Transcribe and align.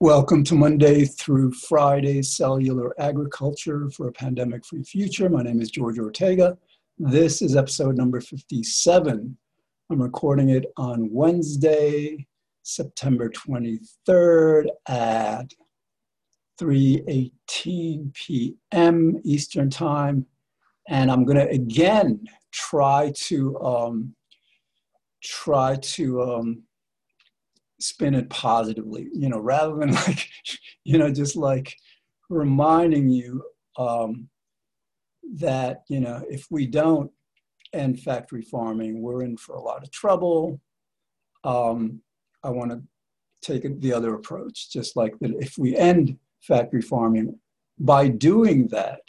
Welcome 0.00 0.44
to 0.44 0.54
Monday 0.54 1.06
through 1.06 1.52
Friday 1.52 2.20
Cellular 2.20 2.94
Agriculture 3.00 3.88
for 3.88 4.08
a 4.08 4.12
Pandemic 4.12 4.62
Free 4.66 4.82
Future. 4.82 5.30
My 5.30 5.42
name 5.42 5.62
is 5.62 5.70
George 5.70 5.98
Ortega. 5.98 6.58
This 6.98 7.40
is 7.40 7.56
episode 7.56 7.96
number 7.96 8.20
57. 8.20 9.38
I'm 9.90 10.02
recording 10.02 10.50
it 10.50 10.66
on 10.76 11.10
Wednesday, 11.10 12.26
September 12.62 13.30
23rd 13.30 14.66
at 14.86 15.54
3:18 16.60 18.12
p.m. 18.12 19.20
Eastern 19.24 19.70
Time, 19.70 20.26
and 20.90 21.10
I'm 21.10 21.24
going 21.24 21.38
to 21.38 21.48
again 21.48 22.22
try 22.52 23.12
to 23.14 23.58
um, 23.62 24.14
try 25.22 25.76
to 25.76 26.20
um, 26.20 26.65
spin 27.80 28.14
it 28.14 28.28
positively, 28.30 29.08
you 29.12 29.28
know, 29.28 29.38
rather 29.38 29.76
than 29.76 29.92
like, 30.06 30.28
you 30.84 30.98
know, 30.98 31.10
just 31.10 31.36
like 31.36 31.74
reminding 32.28 33.08
you 33.08 33.42
um, 33.78 34.28
that, 35.34 35.82
you 35.88 36.00
know, 36.00 36.22
if 36.28 36.46
we 36.50 36.66
don't 36.66 37.10
end 37.72 38.00
factory 38.00 38.42
farming, 38.42 39.02
we're 39.02 39.22
in 39.22 39.36
for 39.36 39.54
a 39.54 39.60
lot 39.60 39.82
of 39.82 39.90
trouble. 39.90 40.60
Um, 41.44 42.00
I 42.42 42.50
want 42.50 42.70
to 42.70 42.82
take 43.42 43.80
the 43.80 43.92
other 43.92 44.14
approach, 44.14 44.70
just 44.70 44.96
like 44.96 45.18
that 45.20 45.32
if 45.38 45.58
we 45.58 45.76
end 45.76 46.18
factory 46.40 46.82
farming, 46.82 47.38
by 47.78 48.08
doing 48.08 48.68
that, 48.68 49.00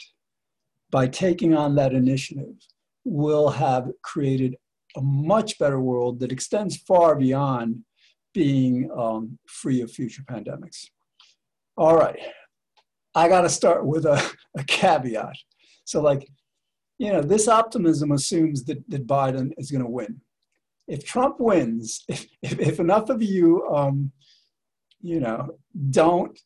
by 0.90 1.06
taking 1.06 1.54
on 1.54 1.74
that 1.76 1.92
initiative, 1.92 2.54
we'll 3.04 3.48
have 3.48 3.90
created 4.02 4.56
a 4.96 5.00
much 5.00 5.58
better 5.58 5.80
world 5.80 6.20
that 6.20 6.32
extends 6.32 6.76
far 6.76 7.14
beyond 7.14 7.82
being 8.38 8.88
um, 8.96 9.36
free 9.60 9.80
of 9.82 9.90
future 9.90 10.22
pandemics. 10.32 10.80
All 11.76 11.96
right, 11.96 12.20
I 13.22 13.28
got 13.28 13.42
to 13.42 13.48
start 13.60 13.84
with 13.92 14.04
a, 14.06 14.18
a 14.56 14.62
caveat. 14.62 15.36
So, 15.84 16.00
like, 16.00 16.22
you 16.98 17.10
know, 17.12 17.20
this 17.20 17.48
optimism 17.48 18.12
assumes 18.12 18.58
that, 18.66 18.78
that 18.92 19.08
Biden 19.08 19.48
is 19.58 19.72
going 19.72 19.82
to 19.82 19.90
win. 19.90 20.20
If 20.86 21.04
Trump 21.04 21.40
wins, 21.40 22.04
if, 22.08 22.26
if, 22.42 22.60
if 22.60 22.76
enough 22.78 23.08
of 23.10 23.20
you, 23.22 23.48
um, 23.78 24.12
you 25.00 25.18
know, 25.24 25.40
don't 25.90 26.38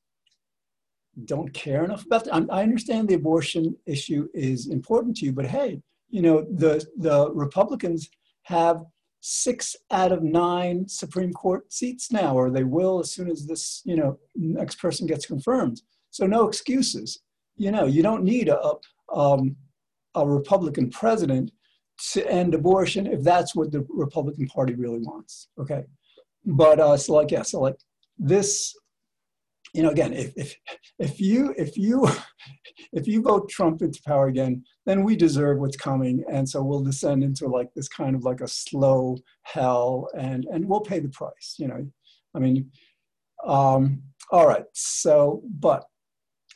don't 1.32 1.52
care 1.52 1.84
enough 1.84 2.06
about 2.06 2.24
that. 2.24 2.46
I 2.58 2.62
understand 2.62 3.02
the 3.06 3.20
abortion 3.22 3.76
issue 3.84 4.28
is 4.32 4.70
important 4.78 5.14
to 5.16 5.26
you, 5.26 5.32
but 5.32 5.44
hey, 5.56 5.82
you 6.08 6.22
know, 6.22 6.36
the 6.62 6.74
the 6.96 7.30
Republicans 7.44 8.08
have 8.44 8.78
six 9.24 9.76
out 9.92 10.10
of 10.10 10.22
nine 10.22 10.86
Supreme 10.88 11.32
Court 11.32 11.72
seats 11.72 12.10
now, 12.10 12.34
or 12.34 12.50
they 12.50 12.64
will 12.64 12.98
as 12.98 13.12
soon 13.12 13.30
as 13.30 13.46
this, 13.46 13.80
you 13.84 13.94
know, 13.94 14.18
next 14.34 14.76
person 14.80 15.06
gets 15.06 15.26
confirmed. 15.26 15.80
So 16.10 16.26
no 16.26 16.48
excuses. 16.48 17.20
You 17.56 17.70
know, 17.70 17.86
you 17.86 18.02
don't 18.02 18.24
need 18.24 18.48
a, 18.48 18.72
um, 19.14 19.56
a 20.16 20.26
Republican 20.26 20.90
president 20.90 21.52
to 22.10 22.28
end 22.28 22.54
abortion 22.54 23.06
if 23.06 23.22
that's 23.22 23.54
what 23.54 23.70
the 23.70 23.86
Republican 23.88 24.48
Party 24.48 24.74
really 24.74 24.98
wants. 24.98 25.48
Okay, 25.56 25.84
but 26.44 26.80
uh, 26.80 26.96
so 26.96 27.14
like 27.14 27.30
yeah, 27.30 27.42
so 27.42 27.60
like 27.60 27.76
this 28.18 28.74
you 29.72 29.82
know, 29.82 29.90
again, 29.90 30.12
if, 30.12 30.32
if, 30.36 30.54
if 30.98 31.20
you, 31.20 31.54
if 31.56 31.76
you, 31.76 32.08
if 32.92 33.06
you 33.06 33.22
vote 33.22 33.48
Trump 33.48 33.82
into 33.82 34.00
power 34.06 34.26
again, 34.26 34.62
then 34.86 35.02
we 35.02 35.16
deserve 35.16 35.58
what's 35.58 35.76
coming. 35.76 36.24
And 36.30 36.48
so 36.48 36.62
we'll 36.62 36.82
descend 36.82 37.24
into 37.24 37.46
like 37.46 37.68
this 37.74 37.88
kind 37.88 38.14
of 38.14 38.24
like 38.24 38.40
a 38.40 38.48
slow 38.48 39.16
hell 39.42 40.08
and, 40.18 40.44
and 40.52 40.66
we'll 40.66 40.80
pay 40.80 40.98
the 41.00 41.08
price, 41.08 41.56
you 41.58 41.68
know, 41.68 41.86
I 42.34 42.38
mean, 42.38 42.70
um, 43.44 44.02
all 44.30 44.46
right. 44.46 44.64
So, 44.72 45.42
but 45.58 45.84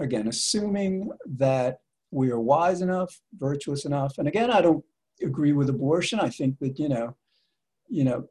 again, 0.00 0.28
assuming 0.28 1.10
that 1.36 1.78
we 2.10 2.30
are 2.30 2.40
wise 2.40 2.80
enough, 2.80 3.18
virtuous 3.34 3.84
enough, 3.84 4.18
and 4.18 4.28
again, 4.28 4.50
I 4.50 4.60
don't 4.60 4.84
agree 5.22 5.52
with 5.52 5.68
abortion. 5.68 6.20
I 6.20 6.30
think 6.30 6.58
that, 6.60 6.78
you 6.78 6.88
know, 6.88 7.16
you 7.88 8.04
know, 8.04 8.28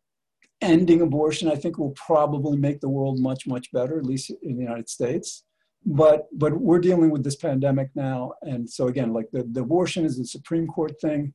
ending 0.65 1.01
abortion, 1.01 1.49
I 1.49 1.55
think, 1.55 1.77
will 1.77 1.91
probably 1.91 2.57
make 2.57 2.79
the 2.81 2.89
world 2.89 3.19
much, 3.19 3.47
much 3.47 3.71
better, 3.71 3.97
at 3.97 4.05
least 4.05 4.31
in 4.41 4.57
the 4.57 4.63
United 4.63 4.89
States. 4.89 5.43
But 5.85 6.27
but 6.33 6.59
we're 6.59 6.79
dealing 6.79 7.11
with 7.11 7.23
this 7.23 7.35
pandemic 7.35 7.89
now, 7.93 8.33
and 8.41 8.67
so 8.67 8.87
again, 8.87 9.13
like 9.13 9.29
the, 9.31 9.43
the 9.51 9.61
abortion 9.61 10.03
is 10.03 10.17
a 10.19 10.25
Supreme 10.25 10.67
Court 10.67 10.93
thing, 10.99 11.33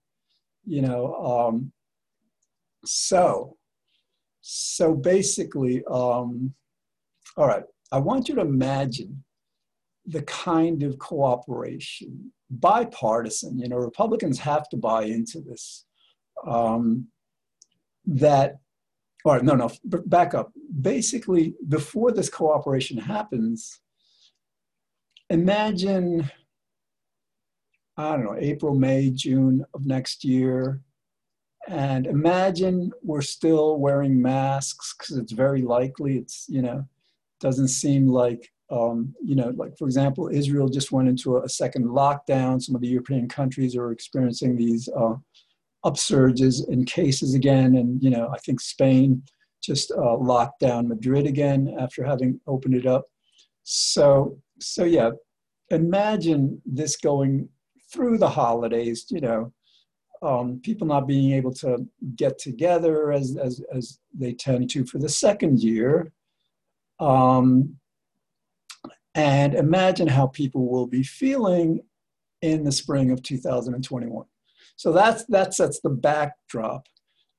you 0.64 0.82
know. 0.82 1.14
Um, 1.14 1.72
so 2.84 3.56
so 4.40 4.94
basically, 4.94 5.84
um, 5.90 6.52
all 7.36 7.46
right, 7.46 7.62
I 7.92 7.98
want 7.98 8.28
you 8.28 8.34
to 8.36 8.40
imagine 8.40 9.22
the 10.06 10.22
kind 10.22 10.82
of 10.82 10.98
cooperation, 10.98 12.32
bipartisan. 12.50 13.58
You 13.58 13.68
know, 13.68 13.76
Republicans 13.76 14.40
have 14.40 14.68
to 14.70 14.76
buy 14.76 15.04
into 15.04 15.40
this. 15.40 15.84
Um, 16.44 17.06
that 18.06 18.56
or 19.24 19.40
no, 19.42 19.54
no, 19.54 19.70
back 19.84 20.34
up. 20.34 20.52
Basically, 20.80 21.54
before 21.68 22.12
this 22.12 22.28
cooperation 22.28 22.98
happens, 22.98 23.80
imagine, 25.28 26.30
I 27.96 28.10
don't 28.12 28.24
know, 28.24 28.36
April, 28.38 28.74
May, 28.74 29.10
June 29.10 29.64
of 29.74 29.86
next 29.86 30.24
year, 30.24 30.80
and 31.68 32.06
imagine 32.06 32.90
we're 33.02 33.20
still 33.22 33.78
wearing 33.78 34.20
masks 34.20 34.94
because 34.98 35.18
it's 35.18 35.32
very 35.32 35.62
likely 35.62 36.16
it's, 36.16 36.46
you 36.48 36.62
know, 36.62 36.86
doesn't 37.40 37.68
seem 37.68 38.08
like, 38.08 38.50
um, 38.70 39.14
you 39.22 39.34
know, 39.34 39.52
like 39.56 39.76
for 39.76 39.84
example, 39.84 40.28
Israel 40.32 40.68
just 40.68 40.92
went 40.92 41.08
into 41.08 41.36
a, 41.36 41.42
a, 41.42 41.48
second 41.48 41.86
lockdown. 41.86 42.62
Some 42.62 42.74
of 42.74 42.80
the 42.80 42.88
European 42.88 43.28
countries 43.28 43.76
are 43.76 43.92
experiencing 43.92 44.56
these 44.56 44.88
uh, 44.96 45.14
upsurges 45.84 46.68
in 46.68 46.84
cases 46.84 47.34
again. 47.34 47.76
And, 47.76 48.02
you 48.02 48.10
know, 48.10 48.30
I 48.34 48.38
think 48.38 48.60
Spain 48.60 49.22
just 49.62 49.90
uh, 49.92 50.16
locked 50.16 50.60
down 50.60 50.88
Madrid 50.88 51.26
again 51.26 51.74
after 51.78 52.04
having 52.04 52.40
opened 52.46 52.74
it 52.74 52.86
up. 52.86 53.04
So, 53.62 54.38
so 54.58 54.84
yeah, 54.84 55.10
imagine 55.70 56.60
this 56.64 56.96
going 56.96 57.48
through 57.92 58.18
the 58.18 58.28
holidays, 58.28 59.06
you 59.10 59.20
know, 59.20 59.52
um, 60.22 60.60
people 60.62 60.86
not 60.86 61.06
being 61.06 61.32
able 61.32 61.52
to 61.54 61.86
get 62.14 62.38
together 62.38 63.12
as, 63.12 63.36
as, 63.36 63.62
as 63.74 63.98
they 64.14 64.32
tend 64.32 64.70
to 64.70 64.84
for 64.84 64.98
the 64.98 65.08
second 65.08 65.62
year. 65.62 66.12
Um, 66.98 67.76
and 69.14 69.54
imagine 69.54 70.08
how 70.08 70.28
people 70.28 70.68
will 70.68 70.86
be 70.86 71.02
feeling 71.02 71.80
in 72.42 72.64
the 72.64 72.72
spring 72.72 73.10
of 73.10 73.22
2021. 73.22 74.24
So 74.80 74.92
that's, 74.92 75.26
that 75.26 75.52
sets 75.52 75.78
the 75.80 75.90
backdrop 75.90 76.86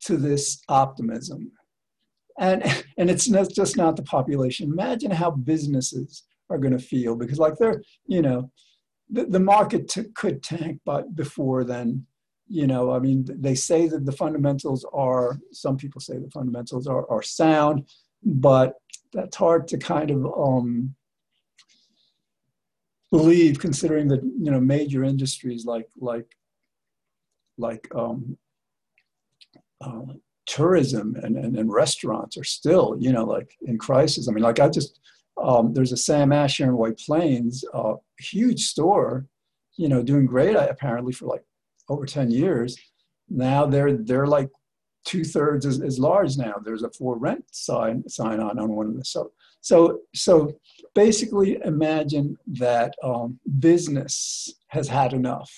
to 0.01 0.15
this 0.15 0.61
optimism. 0.69 1.51
And, 2.39 2.61
and 2.99 3.09
it's 3.09 3.27
not, 3.27 3.49
just 3.49 3.77
not 3.77 3.95
the 3.95 4.03
population. 4.03 4.71
Imagine 4.71 5.09
how 5.09 5.31
businesses 5.31 6.21
are 6.51 6.59
going 6.59 6.77
to 6.77 6.85
feel 6.93 7.15
because 7.15 7.39
like 7.39 7.55
they're, 7.57 7.81
you 8.05 8.21
know, 8.21 8.51
the, 9.09 9.25
the 9.25 9.39
market 9.39 9.89
t- 9.89 10.03
could 10.13 10.43
tank 10.43 10.81
but 10.85 11.15
before 11.15 11.63
then, 11.63 12.05
you 12.47 12.67
know, 12.67 12.91
I 12.91 12.99
mean, 12.99 13.25
they 13.27 13.55
say 13.55 13.87
that 13.87 14.05
the 14.05 14.11
fundamentals 14.11 14.85
are, 14.93 15.39
some 15.51 15.77
people 15.77 15.99
say 15.99 16.19
the 16.19 16.29
fundamentals 16.29 16.85
are, 16.85 17.09
are 17.09 17.23
sound, 17.23 17.89
but 18.23 18.75
that's 19.13 19.35
hard 19.35 19.67
to 19.69 19.79
kind 19.79 20.11
of 20.11 20.27
um, 20.37 20.93
believe 23.09 23.57
considering 23.57 24.09
that, 24.09 24.21
you 24.21 24.51
know, 24.51 24.59
major 24.59 25.03
industries 25.03 25.65
like, 25.65 25.87
like 25.99 26.27
like 27.61 27.87
um, 27.95 28.37
uh, 29.79 30.13
tourism 30.45 31.15
and, 31.23 31.37
and, 31.37 31.57
and, 31.57 31.71
restaurants 31.71 32.37
are 32.37 32.43
still, 32.43 32.97
you 32.99 33.11
know, 33.11 33.23
like 33.23 33.55
in 33.61 33.77
crisis. 33.77 34.27
I 34.27 34.31
mean, 34.33 34.43
like 34.43 34.59
I 34.59 34.67
just, 34.69 34.99
um, 35.41 35.73
there's 35.73 35.93
a 35.93 35.97
Sam 35.97 36.31
Ash 36.31 36.57
here 36.57 36.67
in 36.67 36.77
White 36.77 36.97
Plains, 36.97 37.63
uh, 37.73 37.93
huge 38.19 38.65
store, 38.65 39.25
you 39.77 39.87
know, 39.87 40.03
doing 40.03 40.25
great 40.25 40.55
apparently 40.55 41.13
for 41.13 41.25
like 41.25 41.43
over 41.89 42.05
10 42.05 42.31
years. 42.31 42.77
Now 43.29 43.65
they're, 43.65 43.95
they're 43.97 44.27
like 44.27 44.49
two 45.05 45.23
thirds 45.23 45.65
as, 45.65 45.81
as 45.81 45.97
large 45.97 46.37
now. 46.37 46.55
There's 46.63 46.83
a 46.83 46.91
for 46.91 47.17
rent 47.17 47.45
sign, 47.51 48.07
sign 48.09 48.39
on 48.39 48.59
on 48.59 48.69
one 48.69 48.87
of 48.87 48.97
the, 48.97 49.05
so, 49.05 49.31
so, 49.61 49.99
so 50.13 50.51
basically 50.95 51.59
imagine 51.63 52.37
that 52.47 52.93
um, 53.03 53.39
business 53.59 54.53
has 54.67 54.87
had 54.87 55.13
enough 55.13 55.49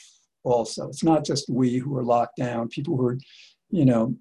also. 0.44 0.88
It's 0.90 1.04
not 1.04 1.26
just 1.26 1.50
we 1.50 1.78
who 1.78 1.98
are 1.98 2.04
locked 2.04 2.38
down, 2.38 2.68
people 2.70 2.98
who 2.98 3.08
are, 3.08 3.18
you 3.70 3.86
know, 3.86 4.16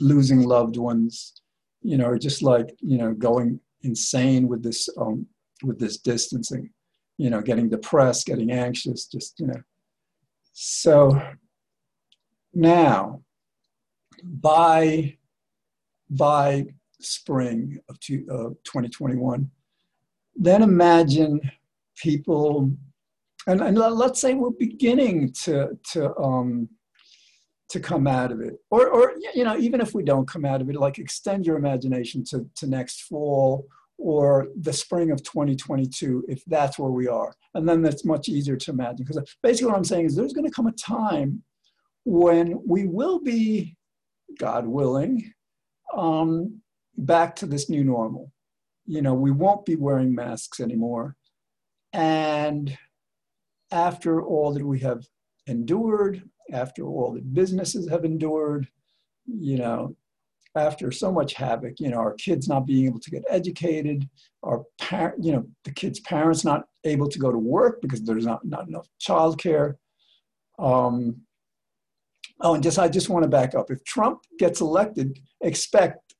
losing 0.00 0.42
loved 0.42 0.76
ones, 0.76 1.40
you 1.82 1.96
know, 1.96 2.06
are 2.06 2.18
just 2.18 2.42
like, 2.42 2.76
you 2.80 2.98
know, 2.98 3.12
going 3.12 3.60
insane 3.82 4.48
with 4.48 4.62
this, 4.62 4.88
um, 4.98 5.26
with 5.62 5.78
this 5.78 5.98
distancing, 5.98 6.70
you 7.18 7.30
know, 7.30 7.40
getting 7.40 7.68
depressed, 7.68 8.26
getting 8.26 8.50
anxious, 8.50 9.06
just, 9.06 9.38
you 9.38 9.46
know. 9.46 9.62
So 10.52 11.20
now, 12.54 13.22
by, 14.22 15.16
by 16.10 16.66
spring 17.00 17.78
of 17.88 18.00
two, 18.00 18.26
uh, 18.30 18.50
2021, 18.64 19.50
then 20.34 20.62
imagine 20.62 21.40
people, 21.96 22.70
and, 23.46 23.60
and 23.60 23.78
let's 23.78 24.20
say 24.20 24.34
we're 24.34 24.50
beginning 24.50 25.32
to, 25.44 25.78
to, 25.92 26.16
um, 26.16 26.68
to 27.68 27.80
come 27.80 28.06
out 28.06 28.32
of 28.32 28.40
it. 28.40 28.54
Or, 28.70 28.88
or, 28.88 29.14
you 29.34 29.44
know, 29.44 29.56
even 29.56 29.80
if 29.80 29.94
we 29.94 30.02
don't 30.02 30.28
come 30.28 30.44
out 30.44 30.60
of 30.60 30.68
it, 30.68 30.76
like 30.76 30.98
extend 30.98 31.46
your 31.46 31.56
imagination 31.56 32.24
to, 32.30 32.46
to 32.56 32.66
next 32.66 33.02
fall 33.02 33.66
or 33.98 34.48
the 34.60 34.72
spring 34.72 35.10
of 35.10 35.22
2022, 35.22 36.24
if 36.28 36.44
that's 36.46 36.78
where 36.78 36.90
we 36.90 37.08
are. 37.08 37.34
And 37.54 37.68
then 37.68 37.82
that's 37.82 38.04
much 38.04 38.28
easier 38.28 38.56
to 38.56 38.70
imagine. 38.70 39.06
Because 39.06 39.22
basically 39.42 39.68
what 39.68 39.76
I'm 39.76 39.84
saying 39.84 40.06
is 40.06 40.14
there's 40.14 40.32
going 40.32 40.48
to 40.48 40.54
come 40.54 40.66
a 40.66 40.72
time 40.72 41.42
when 42.04 42.60
we 42.66 42.86
will 42.86 43.20
be, 43.20 43.76
God 44.38 44.66
willing, 44.66 45.32
um, 45.96 46.60
back 46.96 47.34
to 47.36 47.46
this 47.46 47.70
new 47.70 47.84
normal. 47.84 48.32
You 48.86 49.02
know, 49.02 49.14
we 49.14 49.30
won't 49.30 49.64
be 49.64 49.76
wearing 49.76 50.14
masks 50.14 50.60
anymore. 50.60 51.16
And 51.92 52.76
after 53.70 54.22
all 54.22 54.52
that 54.52 54.64
we 54.64 54.78
have 54.80 55.04
endured, 55.46 56.22
after 56.52 56.86
all 56.86 57.12
that 57.14 57.34
businesses 57.34 57.88
have 57.88 58.04
endured, 58.04 58.68
you 59.26 59.58
know, 59.58 59.96
after 60.56 60.90
so 60.90 61.12
much 61.12 61.34
havoc, 61.34 61.78
you 61.78 61.90
know, 61.90 61.98
our 61.98 62.14
kids 62.14 62.48
not 62.48 62.66
being 62.66 62.86
able 62.86 63.00
to 63.00 63.10
get 63.10 63.24
educated, 63.28 64.08
our 64.42 64.64
parent, 64.80 65.22
you 65.22 65.32
know, 65.32 65.44
the 65.64 65.72
kids' 65.72 66.00
parents 66.00 66.44
not 66.44 66.64
able 66.84 67.08
to 67.08 67.18
go 67.18 67.30
to 67.30 67.38
work 67.38 67.80
because 67.82 68.02
there's 68.02 68.24
not, 68.24 68.44
not 68.44 68.66
enough 68.66 68.88
childcare. 69.00 69.74
Um, 70.58 71.16
oh, 72.40 72.54
and 72.54 72.62
just 72.62 72.78
I 72.78 72.88
just 72.88 73.10
want 73.10 73.24
to 73.24 73.28
back 73.28 73.54
up. 73.54 73.70
If 73.70 73.84
Trump 73.84 74.20
gets 74.38 74.60
elected, 74.60 75.18
expect 75.42 76.14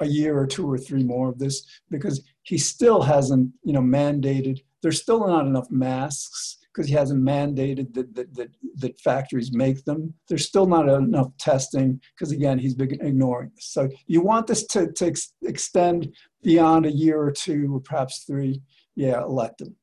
a 0.00 0.06
year 0.06 0.38
or 0.38 0.46
two 0.46 0.70
or 0.70 0.78
three 0.78 1.02
more 1.02 1.30
of 1.30 1.38
this 1.38 1.66
because 1.90 2.22
he 2.42 2.58
still 2.58 3.02
hasn't, 3.02 3.50
you 3.64 3.72
know, 3.72 3.80
mandated. 3.80 4.60
There's 4.82 5.02
still 5.02 5.26
not 5.26 5.46
enough 5.46 5.70
masks 5.70 6.58
because 6.78 6.88
he 6.88 6.94
hasn't 6.94 7.20
mandated 7.20 7.92
that, 7.92 8.14
that, 8.14 8.32
that, 8.36 8.50
that, 8.76 9.00
factories 9.00 9.52
make 9.52 9.84
them. 9.84 10.14
There's 10.28 10.46
still 10.46 10.66
not 10.66 10.88
enough 10.88 11.36
testing 11.36 12.00
because, 12.14 12.30
again, 12.30 12.56
he's 12.56 12.74
been 12.74 12.92
ignoring 13.04 13.50
this. 13.56 13.66
So 13.72 13.88
you 14.06 14.20
want 14.20 14.46
this 14.46 14.64
to, 14.68 14.92
to 14.92 15.06
ex- 15.06 15.32
extend 15.42 16.14
beyond 16.44 16.86
a 16.86 16.92
year 16.92 17.20
or 17.20 17.32
two, 17.32 17.74
or 17.74 17.80
perhaps 17.80 18.22
three. 18.22 18.62
Yeah, 18.94 19.22
elect 19.22 19.60
him. 19.60 19.74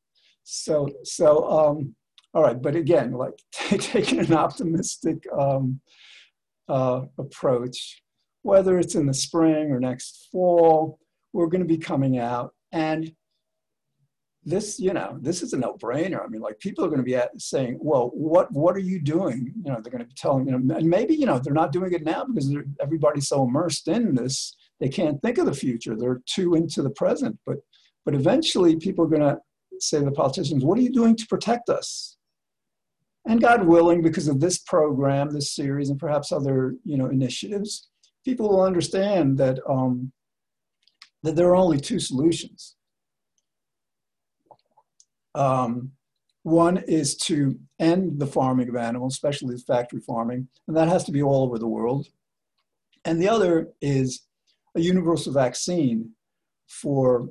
So, 0.46 0.88
so 1.04 1.44
um, 1.50 1.96
all 2.34 2.44
right. 2.44 2.62
But 2.62 2.78
again, 2.78 3.12
like 3.12 3.38
taking 3.52 4.20
an 4.20 4.34
optimistic 4.34 5.28
um, 5.38 5.82
uh, 6.70 7.02
approach, 7.18 8.04
whether 8.44 8.80
it's 8.80 8.96
in 8.96 9.06
the 9.06 9.14
spring 9.14 9.70
or 9.70 9.82
next 9.82 10.30
fall, 10.32 10.98
we're 11.34 11.48
going 11.48 11.60
to 11.62 11.68
be 11.68 11.78
coming 11.78 12.20
out. 12.20 12.54
And 12.72 13.12
this, 14.46 14.80
you 14.80 14.94
know, 14.94 15.18
this 15.22 15.42
is 15.42 15.54
a 15.54 15.58
no-brainer. 15.58 16.24
I 16.24 16.28
mean, 16.28 16.42
like 16.42 16.60
people 16.60 16.86
are 16.86 16.88
going 16.88 17.00
to 17.00 17.04
be 17.04 17.16
at, 17.16 17.40
saying, 17.42 17.80
"Well, 17.82 18.12
what 18.14 18.52
what 18.52 18.76
are 18.76 18.80
you 18.80 19.02
doing?" 19.02 19.54
You 19.64 19.72
know, 19.72 19.80
they're 19.82 19.92
going 19.92 20.04
to 20.04 20.08
be 20.08 20.14
telling 20.16 20.48
you 20.48 20.58
know, 20.58 20.76
and 20.76 20.90
maybe 20.90 21.16
you 21.16 21.26
know 21.26 21.40
they're 21.40 21.54
not 21.54 21.72
doing 21.72 21.94
it 21.94 22.04
now 22.04 22.26
because 22.26 22.56
everybody's 22.80 23.28
so 23.28 23.44
immersed 23.44 23.88
in 23.88 24.14
this 24.14 24.56
they 24.80 24.90
can't 24.90 25.22
think 25.22 25.38
of 25.38 25.46
the 25.46 25.54
future. 25.54 25.96
They're 25.96 26.22
too 26.26 26.56
into 26.56 26.82
the 26.82 26.90
present. 26.90 27.40
But 27.46 27.58
but 28.04 28.14
eventually, 28.14 28.76
people 28.76 29.06
are 29.06 29.10
going 29.10 29.22
to 29.22 29.40
say 29.80 30.00
to 30.00 30.06
the 30.06 30.12
politicians, 30.12 30.64
"What 30.64 30.78
are 30.78 30.82
you 30.82 30.92
doing 30.92 31.16
to 31.16 31.28
protect 31.28 31.70
us?" 31.70 32.18
And 33.28 33.42
God 33.42 33.66
willing, 33.66 34.04
because 34.04 34.28
of 34.28 34.40
this 34.40 34.60
program, 34.60 35.32
this 35.32 35.56
series, 35.56 35.90
and 35.90 36.00
perhaps 36.00 36.32
other 36.32 36.76
you 36.84 36.98
know 36.98 37.08
initiatives, 37.08 37.90
people 38.24 38.50
will 38.50 38.62
understand 38.62 39.38
that 39.38 39.60
um, 39.68 40.12
that 41.24 41.36
there 41.36 41.50
are 41.50 41.56
only 41.56 41.80
two 41.80 42.00
solutions 42.00 42.76
um, 45.36 45.92
one 46.44 46.78
is 46.88 47.16
to 47.18 47.60
end 47.80 48.20
the 48.20 48.28
farming 48.28 48.70
of 48.70 48.76
animals, 48.76 49.14
especially 49.14 49.56
the 49.56 49.62
factory 49.62 50.00
farming, 50.00 50.48
and 50.68 50.78
that 50.78 50.88
has 50.88 51.04
to 51.06 51.12
be 51.12 51.24
all 51.24 51.44
over 51.44 51.58
the 51.58 51.68
world. 51.68 52.08
And 53.04 53.22
the 53.22 53.30
other 53.30 53.70
is 53.82 54.26
a 54.76 54.80
universal 54.80 55.34
vaccine 55.34 56.12
for 56.68 57.30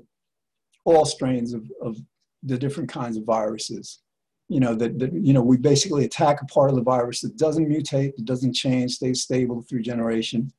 all 0.85 1.05
strains 1.05 1.53
of, 1.53 1.71
of 1.81 1.97
the 2.43 2.59
different 2.59 2.91
kinds 2.91 3.17
of 3.17 3.25
viruses. 3.25 4.01
You 4.49 4.61
know, 4.61 4.75
that, 4.75 4.99
that, 4.99 5.13
you 5.13 5.33
know, 5.33 5.43
we 5.43 5.57
basically 5.57 6.05
attack 6.05 6.43
a 6.43 6.47
part 6.47 6.71
of 6.71 6.77
the 6.77 6.83
virus 6.83 7.21
that 7.23 7.37
doesn't 7.37 7.69
mutate, 7.69 8.15
that 8.17 8.25
doesn't 8.25 8.53
change, 8.53 8.93
stays 8.93 9.23
stable 9.23 9.63
through 9.63 9.83
generation. 9.83 10.53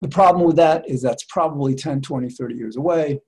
The 0.00 0.08
problem 0.08 0.46
with 0.46 0.56
that 0.56 0.88
is 0.88 1.02
that's 1.02 1.24
probably 1.24 1.74
10, 1.74 2.00
20, 2.00 2.30
30 2.30 2.54
years 2.54 2.76
away. 2.76 3.20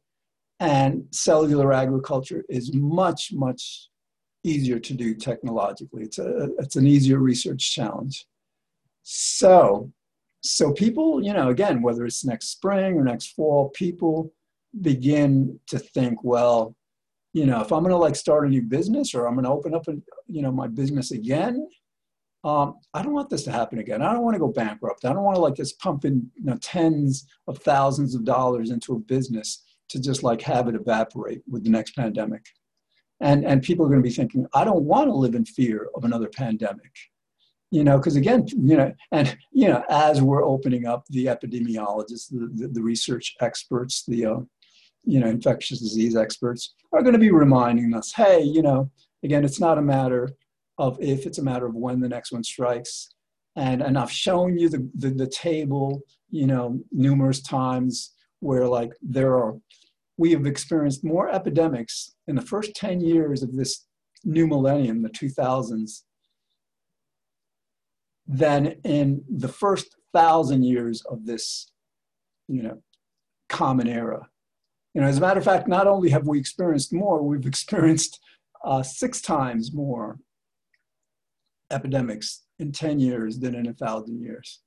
And 0.60 1.04
cellular 1.12 1.72
agriculture 1.72 2.44
is 2.48 2.74
much, 2.74 3.32
much 3.32 3.88
easier 4.44 4.78
to 4.78 4.94
do 4.94 5.14
technologically. 5.14 6.02
It's, 6.02 6.18
a, 6.18 6.48
it's 6.58 6.76
an 6.76 6.86
easier 6.86 7.18
research 7.18 7.74
challenge. 7.74 8.26
So, 9.02 9.92
so 10.42 10.72
people, 10.72 11.22
you 11.22 11.32
know, 11.32 11.48
again, 11.48 11.82
whether 11.82 12.04
it's 12.04 12.24
next 12.24 12.48
spring 12.48 12.96
or 12.96 13.04
next 13.04 13.34
fall, 13.34 13.70
people 13.70 14.32
begin 14.80 15.58
to 15.68 15.78
think, 15.78 16.22
well, 16.24 16.74
you 17.32 17.46
know, 17.46 17.60
if 17.60 17.72
I'm 17.72 17.82
going 17.82 17.90
to 17.90 17.96
like 17.96 18.16
start 18.16 18.46
a 18.46 18.50
new 18.50 18.62
business 18.62 19.14
or 19.14 19.26
I'm 19.26 19.34
going 19.34 19.44
to 19.44 19.50
open 19.50 19.74
up, 19.74 19.86
a, 19.88 19.94
you 20.26 20.42
know, 20.42 20.50
my 20.50 20.66
business 20.66 21.12
again, 21.12 21.68
um, 22.44 22.76
I 22.94 23.02
don't 23.02 23.12
want 23.12 23.30
this 23.30 23.42
to 23.44 23.52
happen 23.52 23.78
again. 23.78 24.00
I 24.00 24.12
don't 24.12 24.22
want 24.22 24.34
to 24.34 24.40
go 24.40 24.48
bankrupt. 24.48 25.04
I 25.04 25.12
don't 25.12 25.24
want 25.24 25.36
to 25.36 25.40
like 25.40 25.54
just 25.54 25.78
pump 25.80 26.04
in 26.04 26.30
you 26.36 26.44
know, 26.44 26.56
tens 26.60 27.26
of 27.46 27.58
thousands 27.58 28.14
of 28.14 28.24
dollars 28.24 28.70
into 28.70 28.94
a 28.94 28.98
business 28.98 29.64
to 29.88 30.00
just 30.00 30.22
like 30.22 30.42
have 30.42 30.68
it 30.68 30.74
evaporate 30.74 31.42
with 31.48 31.64
the 31.64 31.70
next 31.70 31.96
pandemic. 31.96 32.44
And, 33.20 33.44
and 33.44 33.62
people 33.62 33.84
are 33.84 33.88
going 33.88 34.02
to 34.02 34.08
be 34.08 34.14
thinking, 34.14 34.46
I 34.54 34.64
don't 34.64 34.84
want 34.84 35.08
to 35.08 35.14
live 35.14 35.34
in 35.34 35.44
fear 35.44 35.88
of 35.94 36.04
another 36.04 36.28
pandemic. 36.28 36.92
You 37.70 37.84
know, 37.84 37.98
because 37.98 38.16
again, 38.16 38.46
you 38.48 38.76
know, 38.76 38.94
and, 39.12 39.36
you 39.52 39.68
know, 39.68 39.84
as 39.90 40.22
we're 40.22 40.44
opening 40.44 40.86
up, 40.86 41.04
the 41.10 41.26
epidemiologists, 41.26 42.30
the, 42.30 42.48
the, 42.54 42.68
the 42.68 42.82
research 42.82 43.34
experts, 43.40 44.04
the, 44.06 44.24
uh, 44.24 44.40
you 45.04 45.20
know, 45.20 45.26
infectious 45.26 45.80
disease 45.80 46.16
experts 46.16 46.74
are 46.92 47.02
going 47.02 47.12
to 47.12 47.18
be 47.18 47.30
reminding 47.30 47.92
us, 47.94 48.12
hey, 48.12 48.40
you 48.40 48.62
know, 48.62 48.90
again, 49.22 49.44
it's 49.44 49.60
not 49.60 49.76
a 49.76 49.82
matter 49.82 50.30
of 50.78 50.96
if, 51.00 51.26
it's 51.26 51.38
a 51.38 51.42
matter 51.42 51.66
of 51.66 51.74
when 51.74 52.00
the 52.00 52.08
next 52.08 52.32
one 52.32 52.44
strikes. 52.44 53.10
And, 53.56 53.82
and 53.82 53.98
I've 53.98 54.12
shown 54.12 54.56
you 54.56 54.68
the, 54.68 54.88
the, 54.94 55.10
the 55.10 55.26
table, 55.26 56.00
you 56.30 56.46
know, 56.46 56.80
numerous 56.92 57.42
times 57.42 58.14
where 58.40 58.66
like 58.66 58.92
there 59.02 59.34
are 59.34 59.56
we 60.16 60.32
have 60.32 60.46
experienced 60.46 61.04
more 61.04 61.28
epidemics 61.28 62.14
in 62.26 62.34
the 62.34 62.42
first 62.42 62.74
10 62.74 63.00
years 63.00 63.42
of 63.42 63.54
this 63.54 63.86
new 64.24 64.46
millennium 64.46 65.02
the 65.02 65.10
2000s 65.10 66.02
than 68.26 68.66
in 68.84 69.24
the 69.28 69.48
first 69.48 69.96
thousand 70.12 70.64
years 70.64 71.02
of 71.10 71.24
this 71.24 71.70
you 72.48 72.62
know 72.62 72.82
common 73.48 73.88
era. 73.88 74.28
You 74.94 75.00
know 75.00 75.06
as 75.06 75.18
a 75.18 75.20
matter 75.20 75.38
of 75.38 75.44
fact 75.44 75.68
not 75.68 75.86
only 75.86 76.10
have 76.10 76.26
we 76.26 76.38
experienced 76.38 76.92
more 76.92 77.22
we've 77.22 77.46
experienced 77.46 78.20
uh, 78.64 78.82
six 78.82 79.20
times 79.20 79.72
more 79.72 80.18
epidemics 81.70 82.44
in 82.58 82.72
10 82.72 82.98
years 82.98 83.38
than 83.38 83.54
in 83.54 83.68
a 83.68 83.74
thousand 83.74 84.20
years. 84.20 84.60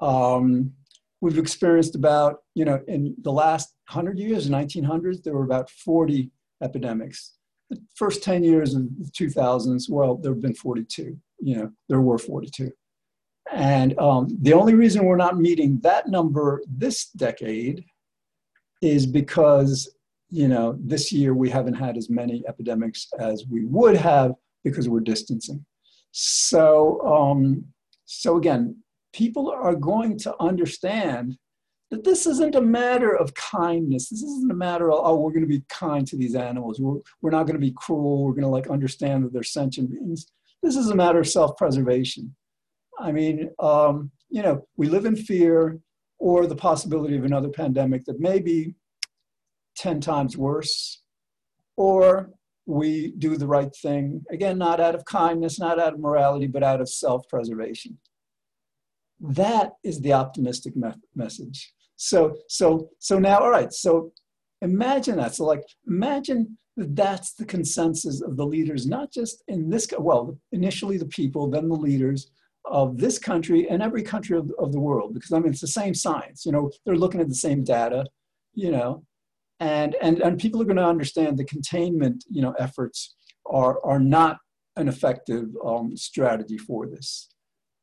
Um, 0.00 0.72
we've 1.20 1.38
experienced 1.38 1.94
about, 1.94 2.38
you 2.54 2.64
know, 2.64 2.80
in 2.88 3.14
the 3.22 3.32
last 3.32 3.74
100 3.90 4.18
years, 4.18 4.48
1900s, 4.48 5.22
there 5.22 5.34
were 5.34 5.44
about 5.44 5.70
40 5.70 6.30
epidemics. 6.62 7.34
The 7.70 7.80
first 7.96 8.22
10 8.22 8.44
years 8.44 8.74
of 8.74 8.88
the 8.98 9.10
2000s, 9.10 9.90
well, 9.90 10.16
there 10.16 10.32
have 10.32 10.40
been 10.40 10.54
42. 10.54 11.16
You 11.40 11.56
know, 11.56 11.70
there 11.88 12.00
were 12.00 12.18
42. 12.18 12.70
And 13.52 13.98
um, 13.98 14.28
the 14.42 14.52
only 14.52 14.74
reason 14.74 15.04
we're 15.04 15.16
not 15.16 15.38
meeting 15.38 15.80
that 15.82 16.08
number 16.08 16.62
this 16.68 17.10
decade 17.10 17.84
is 18.82 19.06
because, 19.06 19.90
you 20.30 20.48
know, 20.48 20.78
this 20.80 21.12
year 21.12 21.34
we 21.34 21.50
haven't 21.50 21.74
had 21.74 21.96
as 21.96 22.10
many 22.10 22.44
epidemics 22.46 23.08
as 23.18 23.44
we 23.50 23.64
would 23.64 23.96
have 23.96 24.32
because 24.64 24.88
we're 24.88 25.00
distancing. 25.00 25.64
So, 26.12 27.00
um, 27.06 27.64
so 28.04 28.36
again, 28.36 28.76
people 29.18 29.50
are 29.50 29.74
going 29.74 30.16
to 30.16 30.32
understand 30.40 31.36
that 31.90 32.04
this 32.04 32.24
isn't 32.24 32.54
a 32.54 32.60
matter 32.60 33.16
of 33.16 33.34
kindness. 33.34 34.10
This 34.10 34.22
isn't 34.22 34.52
a 34.52 34.54
matter 34.54 34.92
of, 34.92 35.00
oh, 35.02 35.16
we're 35.16 35.32
going 35.32 35.42
to 35.42 35.58
be 35.58 35.64
kind 35.68 36.06
to 36.06 36.16
these 36.16 36.36
animals. 36.36 36.78
We're, 36.80 37.00
we're 37.20 37.30
not 37.30 37.46
going 37.46 37.60
to 37.60 37.66
be 37.66 37.74
cruel. 37.76 38.24
We're 38.24 38.32
going 38.32 38.42
to 38.42 38.48
like 38.48 38.68
understand 38.68 39.24
that 39.24 39.32
they're 39.32 39.42
sentient 39.42 39.90
beings. 39.90 40.30
This 40.62 40.76
is 40.76 40.90
a 40.90 40.94
matter 40.94 41.18
of 41.18 41.26
self-preservation. 41.26 42.34
I 43.00 43.10
mean, 43.10 43.50
um, 43.58 44.12
you 44.28 44.42
know, 44.42 44.66
we 44.76 44.86
live 44.86 45.04
in 45.04 45.16
fear 45.16 45.80
or 46.20 46.46
the 46.46 46.56
possibility 46.56 47.16
of 47.16 47.24
another 47.24 47.48
pandemic 47.48 48.04
that 48.04 48.20
may 48.20 48.38
be 48.38 48.74
10 49.78 50.00
times 50.00 50.36
worse, 50.36 51.02
or 51.76 52.30
we 52.66 53.14
do 53.18 53.36
the 53.36 53.46
right 53.46 53.74
thing. 53.74 54.24
Again, 54.30 54.58
not 54.58 54.78
out 54.80 54.94
of 54.94 55.04
kindness, 55.04 55.58
not 55.58 55.80
out 55.80 55.94
of 55.94 56.00
morality, 56.00 56.46
but 56.46 56.62
out 56.62 56.80
of 56.80 56.88
self-preservation. 56.88 57.98
That 59.20 59.72
is 59.84 60.00
the 60.00 60.12
optimistic 60.12 60.76
me- 60.76 60.92
message. 61.14 61.72
So, 61.96 62.36
so, 62.48 62.90
so 62.98 63.18
now, 63.18 63.40
all 63.40 63.50
right. 63.50 63.72
So, 63.72 64.12
imagine 64.62 65.16
that. 65.16 65.34
So 65.34 65.44
like, 65.44 65.62
imagine 65.86 66.58
that 66.76 66.94
that's 66.94 67.34
the 67.34 67.44
consensus 67.44 68.22
of 68.22 68.36
the 68.36 68.46
leaders, 68.46 68.86
not 68.86 69.12
just 69.12 69.42
in 69.48 69.68
this, 69.68 69.88
well, 69.98 70.38
initially 70.52 70.96
the 70.96 71.06
people, 71.06 71.50
then 71.50 71.68
the 71.68 71.74
leaders 71.74 72.30
of 72.64 72.98
this 72.98 73.18
country 73.18 73.68
and 73.68 73.82
every 73.82 74.02
country 74.02 74.36
of, 74.36 74.50
of 74.58 74.72
the 74.72 74.80
world, 74.80 75.14
because 75.14 75.32
I 75.32 75.38
mean, 75.38 75.52
it's 75.52 75.60
the 75.60 75.66
same 75.66 75.94
science, 75.94 76.44
you 76.46 76.52
know, 76.52 76.70
they're 76.84 76.96
looking 76.96 77.20
at 77.20 77.28
the 77.28 77.34
same 77.34 77.64
data, 77.64 78.04
you 78.54 78.70
know, 78.70 79.04
and, 79.60 79.96
and, 80.00 80.20
and 80.20 80.38
people 80.38 80.62
are 80.62 80.66
going 80.66 80.76
to 80.76 80.84
understand 80.84 81.36
the 81.36 81.44
containment, 81.44 82.24
you 82.30 82.42
know, 82.42 82.54
efforts 82.58 83.16
are, 83.46 83.84
are 83.84 83.98
not 83.98 84.38
an 84.76 84.86
effective 84.86 85.48
um, 85.64 85.96
strategy 85.96 86.58
for 86.58 86.86
this 86.86 87.28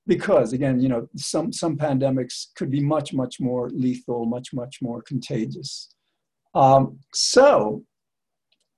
because 0.07 0.53
again 0.53 0.79
you 0.79 0.89
know 0.89 1.07
some 1.15 1.51
some 1.51 1.77
pandemics 1.77 2.47
could 2.55 2.69
be 2.69 2.81
much 2.81 3.13
much 3.13 3.39
more 3.39 3.69
lethal 3.69 4.25
much 4.25 4.53
much 4.53 4.81
more 4.81 5.01
contagious. 5.01 5.89
Um, 6.53 6.99
so 7.13 7.83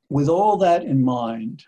with 0.09 0.29
all 0.29 0.57
that 0.57 0.83
in 0.83 1.03
mind 1.03 1.63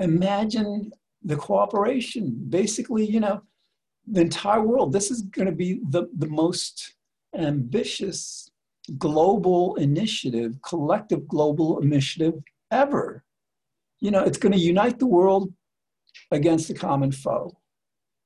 imagine 0.00 0.92
the 1.22 1.36
cooperation. 1.36 2.46
Basically 2.48 3.04
you 3.04 3.20
know 3.20 3.42
the 4.06 4.20
entire 4.22 4.62
world 4.62 4.92
this 4.92 5.10
is 5.10 5.22
going 5.22 5.46
to 5.46 5.52
be 5.52 5.80
the, 5.90 6.08
the 6.16 6.28
most 6.28 6.94
ambitious 7.36 8.50
global 8.98 9.74
initiative 9.76 10.56
collective 10.62 11.26
global 11.28 11.80
initiative 11.80 12.34
ever. 12.70 13.24
You 14.00 14.10
know 14.10 14.22
it's 14.22 14.38
going 14.38 14.52
to 14.52 14.58
unite 14.58 14.98
the 14.98 15.06
world 15.06 15.52
against 16.30 16.68
the 16.68 16.74
common 16.74 17.12
foe. 17.12 17.56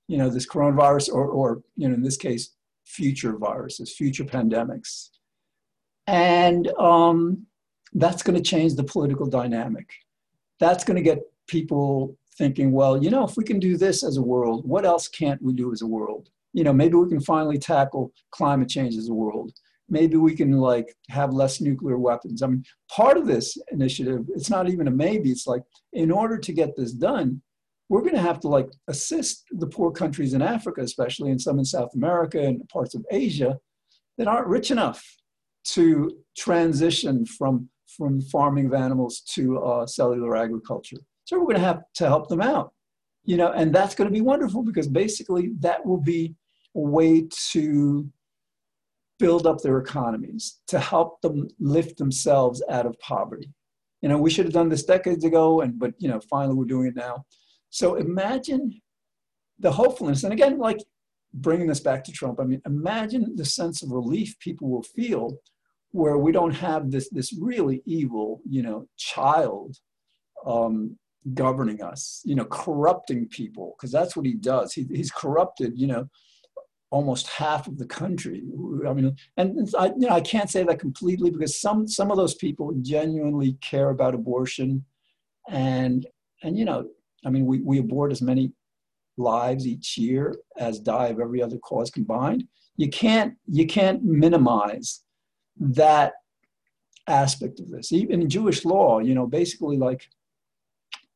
You 0.08 0.18
know, 0.18 0.28
this 0.28 0.46
coronavirus, 0.46 1.12
or, 1.12 1.26
or 1.26 1.62
you 1.76 1.88
know, 1.88 1.94
in 1.94 2.02
this 2.02 2.16
case, 2.16 2.50
future 2.84 3.36
viruses, 3.36 3.92
future 3.92 4.24
pandemics. 4.24 5.10
And 6.06 6.66
um, 6.78 7.46
that's 7.92 8.22
going 8.22 8.36
to 8.36 8.42
change 8.42 8.74
the 8.74 8.84
political 8.84 9.26
dynamic. 9.26 9.88
That's 10.58 10.84
going 10.84 10.96
to 10.96 11.02
get 11.02 11.20
people 11.46 12.16
thinking, 12.36 12.72
well, 12.72 13.02
you 13.02 13.10
know, 13.10 13.24
if 13.24 13.36
we 13.36 13.44
can 13.44 13.60
do 13.60 13.76
this 13.76 14.02
as 14.02 14.16
a 14.16 14.22
world, 14.22 14.66
what 14.66 14.84
else 14.84 15.08
can't 15.08 15.40
we 15.42 15.52
do 15.52 15.72
as 15.72 15.82
a 15.82 15.86
world? 15.86 16.28
You 16.52 16.64
know, 16.64 16.72
maybe 16.72 16.94
we 16.94 17.08
can 17.08 17.20
finally 17.20 17.58
tackle 17.58 18.12
climate 18.30 18.68
change 18.68 18.96
as 18.96 19.08
a 19.08 19.14
world. 19.14 19.52
Maybe 19.88 20.16
we 20.16 20.34
can 20.34 20.52
like 20.52 20.96
have 21.08 21.32
less 21.32 21.60
nuclear 21.60 21.98
weapons. 21.98 22.42
I 22.42 22.46
mean, 22.48 22.64
part 22.90 23.16
of 23.16 23.26
this 23.26 23.56
initiative, 23.70 24.24
it's 24.34 24.50
not 24.50 24.68
even 24.68 24.88
a 24.88 24.90
maybe. 24.90 25.30
It's 25.30 25.46
like, 25.46 25.62
in 25.92 26.10
order 26.10 26.38
to 26.38 26.52
get 26.52 26.76
this 26.76 26.92
done, 26.92 27.42
we're 27.90 28.02
going 28.02 28.14
to 28.14 28.22
have 28.22 28.38
to 28.38 28.48
like 28.48 28.70
assist 28.86 29.44
the 29.50 29.66
poor 29.66 29.90
countries 29.90 30.32
in 30.32 30.40
Africa, 30.40 30.80
especially, 30.80 31.32
and 31.32 31.40
some 31.40 31.58
in 31.58 31.64
South 31.64 31.90
America 31.94 32.40
and 32.40 32.66
parts 32.68 32.94
of 32.94 33.04
Asia 33.10 33.58
that 34.16 34.28
aren't 34.28 34.46
rich 34.46 34.70
enough 34.70 35.04
to 35.64 36.16
transition 36.38 37.26
from, 37.26 37.68
from 37.98 38.20
farming 38.20 38.66
of 38.66 38.74
animals 38.74 39.22
to 39.34 39.58
uh, 39.58 39.86
cellular 39.86 40.36
agriculture. 40.36 40.98
So 41.24 41.36
we're 41.36 41.46
going 41.46 41.56
to 41.56 41.62
have 41.62 41.82
to 41.96 42.06
help 42.06 42.28
them 42.28 42.40
out, 42.40 42.72
you 43.24 43.36
know, 43.36 43.50
and 43.50 43.74
that's 43.74 43.96
going 43.96 44.08
to 44.08 44.14
be 44.14 44.20
wonderful 44.20 44.62
because 44.62 44.86
basically 44.86 45.50
that 45.58 45.84
will 45.84 46.00
be 46.00 46.36
a 46.76 46.80
way 46.80 47.26
to 47.50 48.08
build 49.18 49.48
up 49.48 49.58
their 49.62 49.78
economies, 49.78 50.60
to 50.68 50.78
help 50.78 51.20
them 51.22 51.48
lift 51.58 51.98
themselves 51.98 52.62
out 52.70 52.86
of 52.86 52.98
poverty. 53.00 53.52
You 54.00 54.08
know, 54.08 54.18
we 54.18 54.30
should 54.30 54.46
have 54.46 54.54
done 54.54 54.68
this 54.68 54.84
decades 54.84 55.24
ago, 55.24 55.60
and 55.60 55.78
but 55.78 55.92
you 55.98 56.08
know, 56.08 56.20
finally 56.30 56.54
we're 56.54 56.64
doing 56.64 56.86
it 56.86 56.96
now. 56.96 57.24
So 57.70 57.94
imagine 57.94 58.80
the 59.58 59.72
hopefulness. 59.72 60.24
And 60.24 60.32
again, 60.32 60.58
like 60.58 60.78
bringing 61.32 61.68
this 61.68 61.80
back 61.80 62.04
to 62.04 62.12
Trump, 62.12 62.40
I 62.40 62.44
mean, 62.44 62.60
imagine 62.66 63.34
the 63.36 63.44
sense 63.44 63.82
of 63.82 63.90
relief 63.90 64.38
people 64.40 64.68
will 64.68 64.82
feel 64.82 65.38
where 65.92 66.18
we 66.18 66.32
don't 66.32 66.54
have 66.54 66.90
this, 66.90 67.08
this 67.10 67.32
really 67.32 67.82
evil, 67.84 68.40
you 68.48 68.62
know, 68.62 68.86
child 68.96 69.76
um, 70.46 70.96
governing 71.34 71.82
us, 71.82 72.22
you 72.24 72.34
know, 72.34 72.44
corrupting 72.44 73.28
people, 73.28 73.76
because 73.76 73.92
that's 73.92 74.16
what 74.16 74.26
he 74.26 74.34
does. 74.34 74.72
He, 74.72 74.86
he's 74.90 75.10
corrupted, 75.10 75.72
you 75.76 75.86
know, 75.86 76.08
almost 76.90 77.28
half 77.28 77.66
of 77.66 77.78
the 77.78 77.86
country. 77.86 78.42
I 78.86 78.92
mean, 78.92 79.16
and 79.36 79.68
I, 79.78 79.86
you 79.86 80.08
know, 80.08 80.10
I 80.10 80.20
can't 80.20 80.50
say 80.50 80.64
that 80.64 80.80
completely 80.80 81.30
because 81.30 81.60
some 81.60 81.86
some 81.86 82.10
of 82.10 82.16
those 82.16 82.34
people 82.34 82.72
genuinely 82.80 83.54
care 83.60 83.90
about 83.90 84.14
abortion, 84.14 84.84
and 85.48 86.06
and 86.42 86.58
you 86.58 86.64
know, 86.64 86.88
I 87.24 87.30
mean, 87.30 87.46
we, 87.46 87.60
we 87.60 87.78
abort 87.78 88.12
as 88.12 88.22
many 88.22 88.52
lives 89.16 89.66
each 89.66 89.98
year 89.98 90.34
as 90.56 90.78
die 90.78 91.08
of 91.08 91.20
every 91.20 91.42
other 91.42 91.58
cause 91.58 91.90
combined. 91.90 92.44
You 92.76 92.88
can't, 92.88 93.34
you 93.46 93.66
can't 93.66 94.02
minimize 94.02 95.02
that 95.58 96.14
aspect 97.06 97.60
of 97.60 97.68
this. 97.68 97.92
Even 97.92 98.22
in 98.22 98.30
Jewish 98.30 98.64
law, 98.64 99.00
you 99.00 99.14
know, 99.14 99.26
basically 99.26 99.76
like 99.76 100.08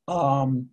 um, 0.08 0.68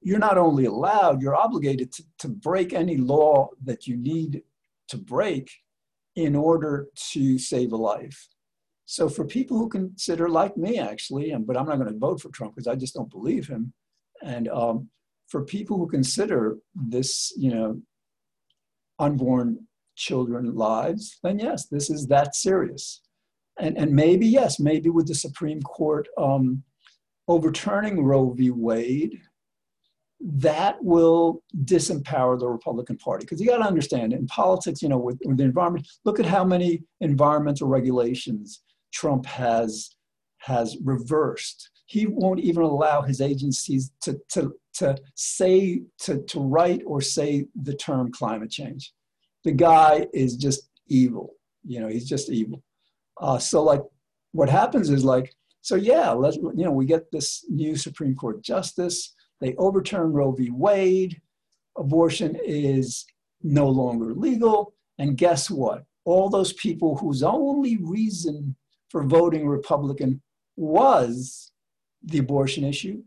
you're 0.00 0.18
not 0.18 0.38
only 0.38 0.66
allowed, 0.66 1.20
you're 1.20 1.36
obligated 1.36 1.92
to, 1.92 2.04
to 2.20 2.28
break 2.28 2.72
any 2.72 2.96
law 2.96 3.50
that 3.64 3.86
you 3.86 3.96
need 3.96 4.42
to 4.88 4.96
break 4.96 5.50
in 6.14 6.34
order 6.34 6.88
to 7.12 7.38
save 7.38 7.72
a 7.72 7.76
life. 7.76 8.28
So 8.86 9.08
for 9.08 9.24
people 9.24 9.58
who 9.58 9.68
consider, 9.68 10.28
like 10.28 10.56
me 10.56 10.78
actually, 10.78 11.32
and, 11.32 11.46
but 11.46 11.56
I'm 11.56 11.66
not 11.66 11.78
going 11.78 11.92
to 11.92 11.98
vote 11.98 12.20
for 12.20 12.30
Trump 12.30 12.54
because 12.54 12.68
I 12.68 12.76
just 12.76 12.94
don't 12.94 13.10
believe 13.10 13.48
him, 13.48 13.72
and 14.22 14.48
um, 14.48 14.88
for 15.28 15.44
people 15.44 15.76
who 15.76 15.88
consider 15.88 16.58
this, 16.74 17.32
you 17.36 17.52
know, 17.52 17.80
unborn 18.98 19.66
children 19.94 20.54
lives, 20.54 21.18
then 21.22 21.38
yes, 21.38 21.66
this 21.68 21.90
is 21.90 22.06
that 22.06 22.34
serious. 22.34 23.02
And, 23.58 23.76
and 23.78 23.92
maybe, 23.92 24.26
yes, 24.26 24.60
maybe 24.60 24.90
with 24.90 25.06
the 25.08 25.14
Supreme 25.14 25.62
Court 25.62 26.06
um, 26.18 26.62
overturning 27.28 28.04
Roe 28.04 28.30
v. 28.30 28.50
Wade, 28.50 29.20
that 30.20 30.82
will 30.82 31.42
disempower 31.64 32.38
the 32.38 32.48
Republican 32.48 32.96
Party. 32.96 33.24
Because 33.24 33.40
you 33.40 33.46
got 33.46 33.58
to 33.58 33.64
understand, 33.64 34.12
in 34.12 34.26
politics, 34.26 34.82
you 34.82 34.88
know, 34.88 34.98
with, 34.98 35.18
with 35.24 35.36
the 35.36 35.44
environment, 35.44 35.86
look 36.04 36.18
at 36.20 36.26
how 36.26 36.44
many 36.44 36.82
environmental 37.00 37.68
regulations 37.68 38.62
Trump 38.92 39.26
has 39.26 39.90
has 40.38 40.76
reversed 40.84 41.70
he 41.86 42.06
won't 42.06 42.40
even 42.40 42.62
allow 42.62 43.00
his 43.00 43.20
agencies 43.20 43.92
to, 44.02 44.20
to, 44.30 44.52
to 44.74 44.96
say, 45.14 45.82
to, 46.00 46.22
to 46.24 46.40
write 46.40 46.82
or 46.84 47.00
say 47.00 47.46
the 47.62 47.74
term 47.74 48.10
climate 48.10 48.50
change. 48.50 48.92
The 49.44 49.52
guy 49.52 50.06
is 50.12 50.36
just 50.36 50.68
evil. 50.88 51.34
You 51.64 51.80
know, 51.80 51.88
he's 51.88 52.08
just 52.08 52.28
evil. 52.28 52.62
Uh, 53.20 53.38
so 53.38 53.62
like 53.62 53.80
what 54.32 54.48
happens 54.48 54.90
is 54.90 55.04
like, 55.04 55.32
so 55.62 55.76
yeah, 55.76 56.10
let's, 56.10 56.36
you 56.36 56.64
know, 56.64 56.72
we 56.72 56.86
get 56.86 57.10
this 57.10 57.44
new 57.48 57.76
Supreme 57.76 58.14
Court 58.14 58.42
justice. 58.42 59.14
They 59.40 59.54
overturn 59.56 60.12
Roe 60.12 60.32
v. 60.32 60.50
Wade. 60.50 61.20
Abortion 61.78 62.36
is 62.44 63.04
no 63.42 63.68
longer 63.68 64.14
legal. 64.14 64.74
And 64.98 65.16
guess 65.16 65.50
what? 65.50 65.84
All 66.04 66.28
those 66.28 66.52
people 66.54 66.96
whose 66.96 67.22
only 67.22 67.78
reason 67.80 68.56
for 68.90 69.04
voting 69.04 69.46
Republican 69.46 70.22
was 70.56 71.50
the 72.06 72.18
abortion 72.18 72.64
issue 72.64 73.02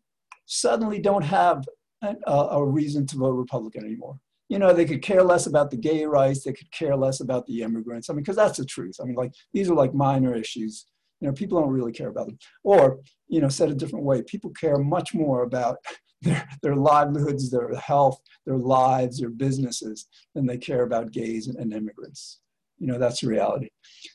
suddenly 0.46 1.00
don't 1.00 1.24
have 1.24 1.64
a, 2.02 2.16
a, 2.28 2.66
reason 2.66 3.06
to 3.08 3.18
vote 3.18 3.32
Republican 3.32 3.86
anymore. 3.86 4.20
You 4.48 4.58
know, 4.58 4.74
they 4.74 4.86
could 4.86 5.02
care 5.02 5.24
less 5.24 5.46
about 5.48 5.70
the 5.70 5.78
gay 5.78 6.06
rights, 6.06 6.44
they 6.44 6.54
could 6.54 6.72
care 6.72 6.96
less 6.96 7.20
about 7.20 7.46
the 7.46 7.62
immigrants. 7.62 8.10
I 8.10 8.14
mean, 8.14 8.24
because 8.24 8.36
that's 8.36 8.58
the 8.58 8.66
truth. 8.66 8.98
I 9.02 9.06
mean, 9.06 9.16
like, 9.16 9.34
these 9.54 9.70
are 9.70 9.76
like 9.76 9.94
minor 9.94 10.36
issues. 10.36 10.86
You 11.22 11.28
know, 11.28 11.34
people 11.34 11.60
don't 11.60 11.70
really 11.70 11.92
care 11.92 12.08
about 12.10 12.28
them. 12.28 12.40
Or, 12.64 13.00
you 13.28 13.42
know, 13.42 13.50
said 13.50 13.70
a 13.70 13.76
different 13.76 14.06
way, 14.06 14.24
people 14.24 14.52
care 14.52 14.78
much 14.78 15.14
more 15.14 15.44
about 15.44 15.78
their, 16.22 16.48
their 16.62 16.76
livelihoods, 16.76 17.50
their 17.50 17.74
health, 17.76 18.20
their 18.46 18.58
lives, 18.58 19.20
their 19.20 19.30
businesses 19.30 20.08
than 20.34 20.46
they 20.46 20.58
care 20.58 20.84
about 20.84 21.12
gays 21.12 21.48
and, 21.48 21.58
and 21.58 21.74
immigrants. 21.74 22.40
You 22.80 22.88
know, 22.88 22.98
that's 22.98 23.22
the 23.22 23.28
reality. 23.28 23.70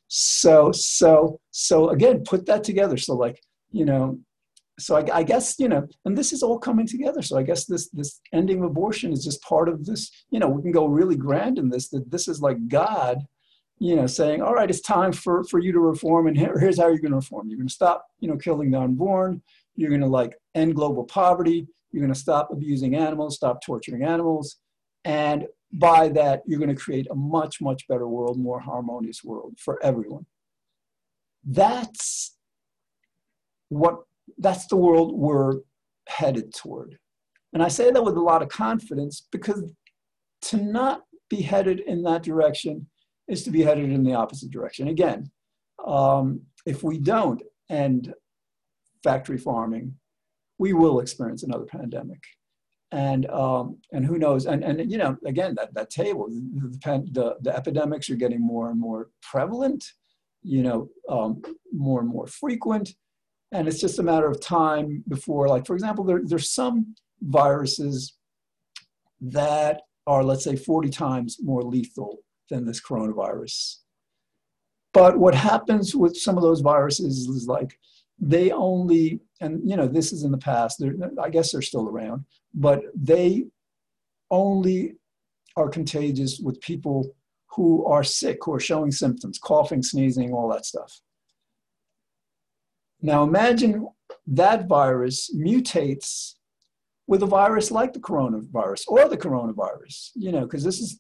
So, 0.09 0.73
so, 0.73 1.39
so 1.51 1.91
again, 1.91 2.25
put 2.25 2.47
that 2.47 2.65
together. 2.65 2.97
So, 2.97 3.15
like, 3.15 3.41
you 3.71 3.85
know, 3.85 4.19
so 4.79 4.97
I, 4.97 5.19
I, 5.19 5.23
guess 5.23 5.59
you 5.59 5.69
know, 5.69 5.87
and 6.05 6.19
this 6.19 6.33
is 6.33 6.43
all 6.43 6.59
coming 6.59 6.87
together. 6.87 7.23
So 7.23 7.39
I 7.39 7.43
guess 7.43 7.65
this 7.65 7.89
this 7.91 8.21
ending 8.33 8.59
of 8.59 8.65
abortion 8.65 9.13
is 9.13 9.25
just 9.25 9.43
part 9.43 9.69
of 9.69 9.85
this. 9.85 10.11
You 10.31 10.41
know, 10.41 10.49
we 10.49 10.63
can 10.63 10.73
go 10.73 10.87
really 10.87 11.17
grand 11.17 11.59
in 11.59 11.69
this. 11.69 11.89
That 11.91 12.11
this 12.11 12.27
is 12.27 12.41
like 12.41 12.69
God, 12.69 13.19
you 13.79 13.95
know, 13.95 14.07
saying, 14.07 14.43
"All 14.43 14.55
right, 14.55 14.69
it's 14.71 14.81
time 14.81 15.13
for 15.13 15.45
for 15.45 15.61
you 15.61 15.73
to 15.73 15.81
reform, 15.81 16.27
and 16.27 16.37
here, 16.37 16.59
here's 16.59 16.79
how 16.79 16.89
you're 16.89 16.99
going 16.99 17.13
to 17.13 17.19
reform. 17.19 17.49
You're 17.49 17.59
going 17.59 17.69
to 17.69 17.75
stop, 17.75 18.07
you 18.21 18.29
know, 18.29 18.37
killing 18.37 18.71
the 18.71 18.81
unborn. 18.81 19.43
You're 19.77 19.91
going 19.91 20.01
to 20.01 20.07
like 20.07 20.37
end 20.55 20.75
global 20.75 21.05
poverty. 21.05 21.69
You're 21.93 22.03
going 22.03 22.15
to 22.15 22.19
stop 22.19 22.49
abusing 22.51 22.97
animals, 22.97 23.37
stop 23.37 23.63
torturing 23.65 24.03
animals, 24.03 24.57
and 25.05 25.47
by 25.73 26.09
that, 26.09 26.43
you're 26.47 26.59
going 26.59 26.75
to 26.75 26.81
create 26.81 27.07
a 27.11 27.15
much 27.15 27.61
much 27.61 27.87
better 27.87 28.09
world, 28.09 28.39
more 28.39 28.61
harmonious 28.61 29.23
world 29.23 29.55
for 29.59 29.81
everyone." 29.85 30.27
That's 31.47 32.37
what 33.69 34.05
that's 34.39 34.67
the 34.67 34.77
world 34.77 35.17
we're 35.17 35.61
headed 36.09 36.53
toward. 36.55 36.99
And 37.53 37.63
I 37.63 37.69
say 37.69 37.91
that 37.91 38.05
with 38.05 38.17
a 38.17 38.21
lot 38.21 38.43
of 38.43 38.49
confidence 38.49 39.27
because 39.31 39.73
to 40.43 40.57
not 40.57 41.03
be 41.31 41.41
headed 41.41 41.81
in 41.81 42.03
that 42.03 42.23
direction 42.23 42.87
is 43.29 43.43
to 43.45 43.51
be 43.51 43.63
headed 43.63 43.91
in 43.91 44.03
the 44.03 44.15
opposite 44.15 44.51
direction. 44.51 44.89
Again, 44.89 45.31
um, 45.87 46.43
if 46.67 46.83
we 46.83 46.99
don't 46.99 47.43
end 47.71 48.13
factory 49.03 49.39
farming, 49.39 49.95
we 50.59 50.73
will 50.73 51.01
experience 51.01 51.43
another 51.43 51.65
pandemic. 51.65 52.23
And, 52.93 53.29
um, 53.31 53.79
and 53.93 54.07
who 54.07 54.19
knows, 54.19 54.47
and, 54.47 54.63
and 54.63 54.91
you 54.91 54.99
know, 54.99 55.17
again, 55.27 55.55
that, 55.57 55.75
that 55.75 55.91
table, 55.91 56.29
the, 56.29 57.05
the, 57.11 57.37
the 57.41 57.57
epidemics 57.57 58.09
are 58.11 58.15
getting 58.15 58.41
more 58.41 58.71
and 58.71 58.81
more 58.81 59.09
prevalent, 59.23 59.85
you 60.43 60.63
know, 60.63 60.89
um, 61.09 61.43
more 61.73 62.01
and 62.01 62.09
more 62.09 62.27
frequent. 62.27 62.95
And 63.55 63.69
it's 63.69 63.81
just 63.81 64.01
a 64.01 64.03
matter 64.03 64.27
of 64.27 64.41
time 64.41 65.05
before, 65.07 65.47
like, 65.47 65.65
for 65.65 65.75
example, 65.75 66.05
there, 66.05 66.21
there's 66.25 66.51
some 66.51 66.97
viruses 67.23 68.15
that 69.21 69.83
are, 70.09 70.25
let's 70.25 70.43
say, 70.43 70.57
40 70.57 70.91
times 70.91 71.39
more 71.41 71.63
lethal 71.63 72.19
than 72.51 72.67
this 72.67 72.83
coronavirus. 72.83 73.77
But 74.93 75.19
what 75.19 75.37
happens 75.37 75.95
with 75.95 76.17
some 76.17 76.37
of 76.37 76.43
those 76.43 76.63
viruses 76.63 77.29
is 77.29 77.47
like 77.47 77.79
they 78.19 78.51
only, 78.51 79.21
and 79.41 79.61
you 79.65 79.77
know, 79.77 79.87
this 79.87 80.13
is 80.13 80.25
in 80.25 80.33
the 80.33 80.39
past, 80.39 80.83
I 81.23 81.31
guess 81.31 81.53
they're 81.53 81.63
still 81.63 81.89
around, 81.89 82.25
but 82.55 82.83
they 82.93 83.45
only 84.33 84.97
are 85.57 85.69
contagious 85.69 86.41
with 86.41 86.61
people 86.61 87.15
who 87.55 87.87
are 87.87 88.03
sick, 88.03 88.39
who 88.43 88.53
are 88.55 88.61
showing 88.61 88.91
symptoms, 88.91 89.39
coughing, 89.39 89.83
sneezing, 89.83 90.33
all 90.33 90.49
that 90.49 90.67
stuff. 90.67 91.01
Now 93.05 93.23
imagine 93.23 93.87
that 94.29 94.67
virus 94.67 95.31
mutates 95.37 96.37
with 97.07 97.23
a 97.23 97.27
virus 97.27 97.71
like 97.71 97.93
the 97.93 98.01
coronavirus 98.01 98.85
or 98.89 99.07
the 99.11 99.19
coronavirus, 99.19 100.13
you 100.15 100.33
know, 100.33 100.41
because 100.41 100.65
this 100.65 100.81
is 100.81 100.99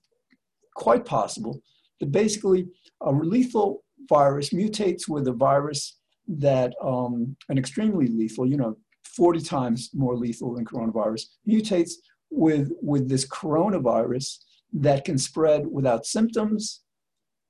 quite 0.76 1.06
possible 1.06 1.62
that 2.00 2.12
basically 2.12 2.66
a 3.00 3.10
lethal 3.10 3.84
virus 4.06 4.50
mutates 4.50 5.08
with 5.08 5.26
a 5.28 5.32
virus 5.32 5.98
that, 6.28 6.74
um, 6.82 7.34
an 7.48 7.56
extremely 7.56 8.06
lethal, 8.08 8.46
you 8.46 8.58
know, 8.58 8.76
40 9.16 9.40
times 9.40 9.88
more 9.94 10.14
lethal 10.14 10.54
than 10.54 10.66
coronavirus, 10.66 11.22
mutates 11.48 11.92
with, 12.30 12.70
with 12.82 13.08
this 13.08 13.26
coronavirus 13.26 14.40
that 14.74 15.06
can 15.06 15.16
spread 15.16 15.66
without 15.66 16.04
symptoms, 16.04 16.82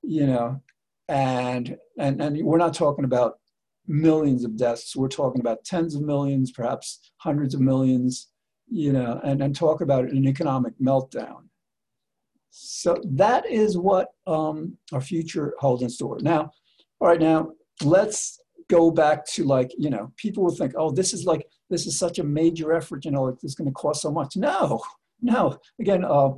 you 0.02 0.28
know, 0.28 0.62
and, 1.08 1.76
and, 1.98 2.22
and 2.22 2.44
we're 2.44 2.56
not 2.56 2.72
talking 2.72 3.04
about 3.04 3.40
millions 3.86 4.44
of 4.44 4.56
deaths. 4.56 4.96
We're 4.96 5.08
talking 5.08 5.40
about 5.40 5.64
tens 5.64 5.94
of 5.94 6.02
millions, 6.02 6.52
perhaps 6.52 7.12
hundreds 7.18 7.54
of 7.54 7.60
millions, 7.60 8.30
you 8.68 8.92
know, 8.92 9.20
and, 9.24 9.42
and 9.42 9.54
talk 9.54 9.80
about 9.80 10.04
an 10.04 10.26
economic 10.26 10.72
meltdown. 10.80 11.48
So 12.50 13.00
that 13.04 13.50
is 13.50 13.76
what 13.76 14.08
um, 14.26 14.78
our 14.92 15.00
future 15.00 15.54
holds 15.58 15.82
in 15.82 15.90
store. 15.90 16.18
Now, 16.20 16.50
all 17.00 17.08
right, 17.08 17.20
now 17.20 17.50
let's 17.82 18.40
go 18.70 18.90
back 18.90 19.26
to 19.26 19.44
like, 19.44 19.72
you 19.76 19.90
know, 19.90 20.12
people 20.16 20.44
will 20.44 20.54
think, 20.54 20.72
oh, 20.76 20.90
this 20.90 21.12
is 21.12 21.24
like, 21.24 21.46
this 21.68 21.86
is 21.86 21.98
such 21.98 22.18
a 22.18 22.24
major 22.24 22.72
effort, 22.72 23.04
you 23.04 23.10
know, 23.10 23.24
like 23.24 23.34
this 23.40 23.50
is 23.50 23.54
going 23.54 23.68
to 23.68 23.74
cost 23.74 24.02
so 24.02 24.10
much. 24.10 24.36
No, 24.36 24.80
no. 25.20 25.58
Again, 25.80 26.04
uh, 26.04 26.30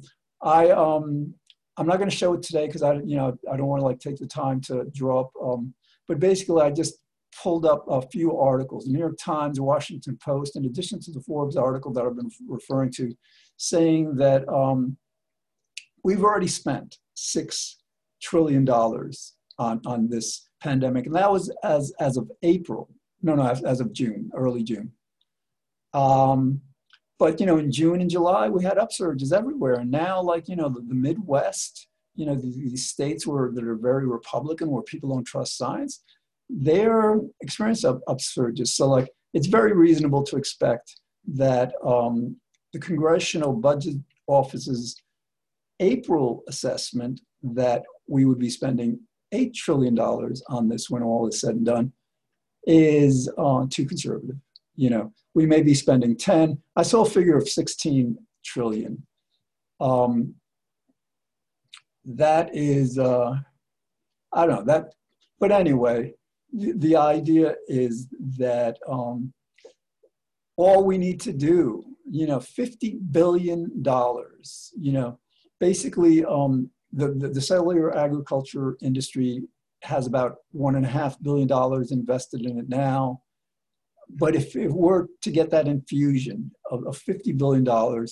I, 0.43 0.71
um, 0.71 1.35
I'm 1.76 1.87
not 1.87 1.99
going 1.99 2.11
to 2.11 2.17
show 2.17 2.33
it 2.35 2.43
today 2.43 2.67
because 2.67 2.83
I, 2.83 2.95
you 2.95 3.17
know, 3.17 3.37
I 3.53 3.57
don't 3.57 3.67
want 3.67 3.81
to 3.81 3.87
like 3.87 4.00
take 4.00 4.17
the 4.17 4.26
time 4.26 4.61
to 4.62 4.87
draw 4.95 5.21
up. 5.21 5.33
Um, 5.43 5.75
but 6.09 6.19
basically, 6.19 6.62
I 6.62 6.71
just 6.71 6.95
pulled 7.43 7.66
up 7.66 7.85
a 7.88 8.02
few 8.02 8.37
articles, 8.37 8.85
the 8.85 8.93
New 8.93 8.99
York 8.99 9.16
Times, 9.21 9.61
Washington 9.61 10.19
Post, 10.23 10.57
in 10.57 10.64
addition 10.64 11.00
to 11.00 11.11
the 11.11 11.21
Forbes 11.21 11.57
article 11.57 11.93
that 11.93 12.05
I've 12.05 12.16
been 12.16 12.31
referring 12.49 12.90
to, 12.93 13.14
saying 13.57 14.16
that 14.16 14.49
um, 14.49 14.97
we've 16.05 16.23
already 16.23 16.49
spent 16.49 16.99
six 17.14 17.78
trillion 18.23 18.64
dollars 18.64 19.35
on, 19.59 19.81
on 19.87 20.09
this 20.09 20.49
pandemic, 20.62 21.07
and 21.07 21.14
that 21.14 21.31
was 21.31 21.52
as 21.64 21.93
as 22.00 22.16
of 22.16 22.31
April. 22.43 22.90
No, 23.23 23.35
no, 23.35 23.47
as, 23.47 23.62
as 23.64 23.81
of 23.81 23.93
June, 23.93 24.31
early 24.35 24.62
June. 24.62 24.92
Um, 25.94 26.61
but 27.18 27.40
you 27.40 27.46
know, 27.46 27.57
in 27.57 27.72
June 27.72 28.01
and 28.01 28.11
July, 28.11 28.49
we 28.49 28.62
had 28.62 28.77
upsurges 28.77 29.33
everywhere, 29.33 29.75
and 29.75 29.90
now, 29.90 30.20
like 30.20 30.49
you 30.49 30.57
know, 30.57 30.68
the, 30.68 30.81
the 30.81 30.94
Midwest, 30.94 31.88
you 32.14 32.27
know, 32.27 32.35
these, 32.35 32.88
states 32.88 33.27
where 33.27 33.51
that 33.53 33.64
are 33.64 33.75
very 33.75 34.07
Republican, 34.07 34.70
where 34.70 34.83
people 34.83 35.11
don't 35.11 35.25
trust 35.25 35.57
science, 35.57 36.03
they're 36.48 37.20
of 37.42 37.85
up, 37.85 38.00
upsurges. 38.09 38.68
So 38.68 38.88
like 38.88 39.11
it's 39.35 39.46
very 39.46 39.72
reasonable 39.72 40.22
to 40.24 40.37
expect 40.37 40.98
that 41.35 41.72
um, 41.85 42.37
the 42.72 42.78
Congressional 42.78 43.52
Budget 43.52 43.96
Office's 44.26 45.02
April 45.80 46.42
assessment 46.48 47.20
that 47.42 47.85
we 48.09 48.24
would 48.24 48.38
be 48.38 48.50
spending 48.50 49.00
$8 49.35 49.52
trillion 49.54 49.98
on 49.98 50.68
this 50.68 50.88
when 50.88 51.02
all 51.02 51.26
is 51.28 51.40
said 51.40 51.56
and 51.56 51.66
done 51.66 51.92
is 52.66 53.30
uh, 53.38 53.66
too 53.70 53.87
conservative. 53.87 54.37
You 54.74 54.90
know, 54.90 55.12
we 55.35 55.46
may 55.46 55.62
be 55.62 55.74
spending 55.74 56.16
10. 56.16 56.59
I 56.76 56.82
saw 56.82 57.02
a 57.04 57.09
figure 57.11 57.37
of 57.37 57.48
16 57.48 58.16
trillion. 58.44 59.06
Um, 59.80 60.35
that 62.04 62.54
is, 62.54 62.98
uh, 62.98 63.35
I 64.32 64.46
don't 64.46 64.56
know, 64.56 64.64
that, 64.64 64.94
but 65.40 65.50
anyway, 65.50 66.14
the, 66.57 66.97
idea 66.97 67.55
is 67.69 68.09
that 68.38 68.79
um, 68.88 69.33
all 70.57 70.85
we 70.85 70.99
need 70.99 71.21
to 71.21 71.33
do, 71.33 71.85
you 72.11 72.27
know, 72.27 72.38
$50 72.38 72.99
billion, 73.11 73.71
you 74.79 74.92
know, 74.92 75.19
basically 75.61 76.25
um, 76.25 76.71
the, 76.92 77.09
the, 77.09 77.29
the, 77.29 77.40
cellular 77.40 77.97
agriculture 77.97 78.77
industry 78.81 79.42
has 79.83 80.07
about 80.07 80.37
one 80.53 80.77
and 80.77 80.87
a 80.87 80.88
half 80.88 81.21
billion 81.23 81.47
dollars 81.47 81.92
invested 81.92 82.47
in 82.47 82.59
it 82.59 82.69
now. 82.69 83.21
But 84.09 84.35
if, 84.35 84.57
if 84.57 84.73
we're 84.73 85.07
to 85.23 85.31
get 85.31 85.51
that 85.51 85.69
infusion 85.69 86.53
of, 86.71 86.87
of 86.87 86.99
$50 86.99 87.37
billion 87.37 88.07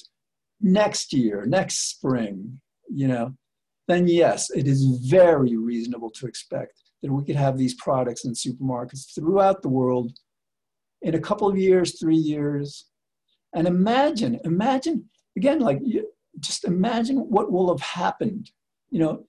next 0.61 1.13
year, 1.13 1.47
next 1.47 1.91
spring, 1.91 2.61
you 2.91 3.09
know, 3.09 3.35
then 3.89 4.09
yes, 4.09 4.51
it 4.51 4.67
is 4.67 4.85
very 5.09 5.57
reasonable 5.57 6.11
to 6.11 6.27
expect 6.27 6.84
that 7.05 7.13
we 7.13 7.23
could 7.23 7.37
have 7.37 7.59
these 7.59 7.75
products 7.75 8.25
in 8.25 8.33
supermarkets 8.33 9.15
throughout 9.15 9.61
the 9.61 9.69
world 9.69 10.11
in 11.03 11.15
a 11.15 11.21
couple 11.21 11.47
of 11.47 11.59
years, 11.59 12.01
three 12.01 12.17
years. 12.17 12.87
And 13.55 13.69
imagine, 13.69 14.41
imagine, 14.45 15.05
again, 15.37 15.61
like 15.61 15.83
just 16.41 16.65
imagine 16.65 17.19
what 17.19 17.53
will 17.53 17.69
have 17.69 17.83
happened, 17.83 18.51
you 18.89 19.01
know, 19.01 19.27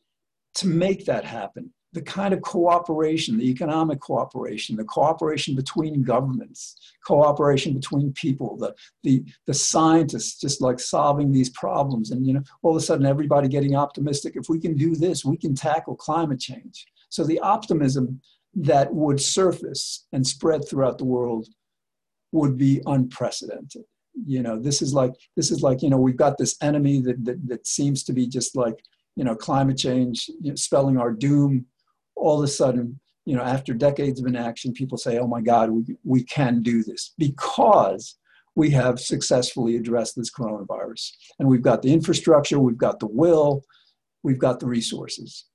to 0.54 0.68
make 0.68 1.06
that 1.06 1.26
happen. 1.26 1.74
The 1.92 2.02
kind 2.02 2.34
of 2.34 2.42
cooperation, 2.42 3.38
the 3.38 3.50
economic 3.50 4.00
cooperation, 4.00 4.78
the 4.78 4.86
cooperation 4.86 5.54
between 5.54 6.02
governments, 6.02 6.78
cooperation 7.06 7.74
between 7.74 8.14
people, 8.14 8.56
the, 8.56 8.74
the, 9.04 9.26
the 9.48 9.54
scientists 9.54 10.40
just 10.40 10.62
like 10.62 10.80
solving 10.80 11.34
these 11.34 11.50
problems. 11.50 12.12
And, 12.12 12.26
you 12.26 12.34
know, 12.34 12.44
all 12.64 12.72
of 12.72 12.78
a 12.78 12.86
sudden 12.86 13.06
everybody 13.06 13.50
getting 13.50 13.76
optimistic. 13.76 14.38
If 14.38 14.48
we 14.48 14.62
can 14.62 14.78
do 14.78 14.96
this, 14.96 15.26
we 15.26 15.36
can 15.36 15.56
tackle 15.56 15.96
climate 15.96 16.40
change. 16.40 16.86
So 17.16 17.24
the 17.24 17.40
optimism 17.40 18.20
that 18.56 18.94
would 18.94 19.22
surface 19.22 20.06
and 20.12 20.28
spread 20.28 20.68
throughout 20.68 20.98
the 20.98 21.06
world 21.06 21.48
would 22.34 22.58
be 22.58 22.82
unprecedented. 22.86 23.84
You 24.26 24.42
know, 24.42 24.60
this 24.60 24.82
is 24.82 24.94
like 24.94 25.14
this 25.38 25.50
is 25.50 25.62
like 25.62 25.82
you 25.82 25.90
know 25.90 25.98
we've 25.98 26.18
got 26.18 26.38
this 26.38 26.58
enemy 26.62 27.02
that 27.02 27.24
that, 27.24 27.48
that 27.48 27.68
seems 27.68 28.04
to 28.04 28.14
be 28.14 28.28
just 28.28 28.56
like 28.56 28.78
you 29.16 29.24
know 29.24 29.36
climate 29.36 29.78
change 29.78 30.28
you 30.42 30.52
know, 30.52 30.56
spelling 30.56 30.98
our 30.98 31.12
doom. 31.12 31.66
All 32.18 32.38
of 32.38 32.44
a 32.44 32.48
sudden, 32.48 33.00
you 33.26 33.36
know, 33.36 33.44
after 33.44 33.74
decades 33.74 34.20
of 34.20 34.28
inaction, 34.28 34.74
people 34.74 34.98
say, 34.98 35.20
"Oh 35.20 35.28
my 35.28 35.42
God, 35.42 35.70
we 35.70 35.84
we 36.04 36.24
can 36.24 36.62
do 36.62 36.84
this 36.84 37.14
because." 37.18 38.18
we 38.58 38.70
have 38.70 39.02
successfully 39.02 39.76
addressed 39.76 40.16
this 40.16 40.32
coronavirus. 40.32 41.12
And 41.40 41.50
we've 41.50 41.62
got 41.62 41.82
the 41.82 41.92
infrastructure, 41.92 42.58
we've 42.58 42.78
got 42.78 43.02
the 43.02 43.08
will, 43.08 43.64
we've 44.24 44.40
got 44.40 44.62
the 44.62 44.66
resources. 44.66 45.46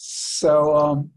So 0.00 0.76
um, 0.76 1.10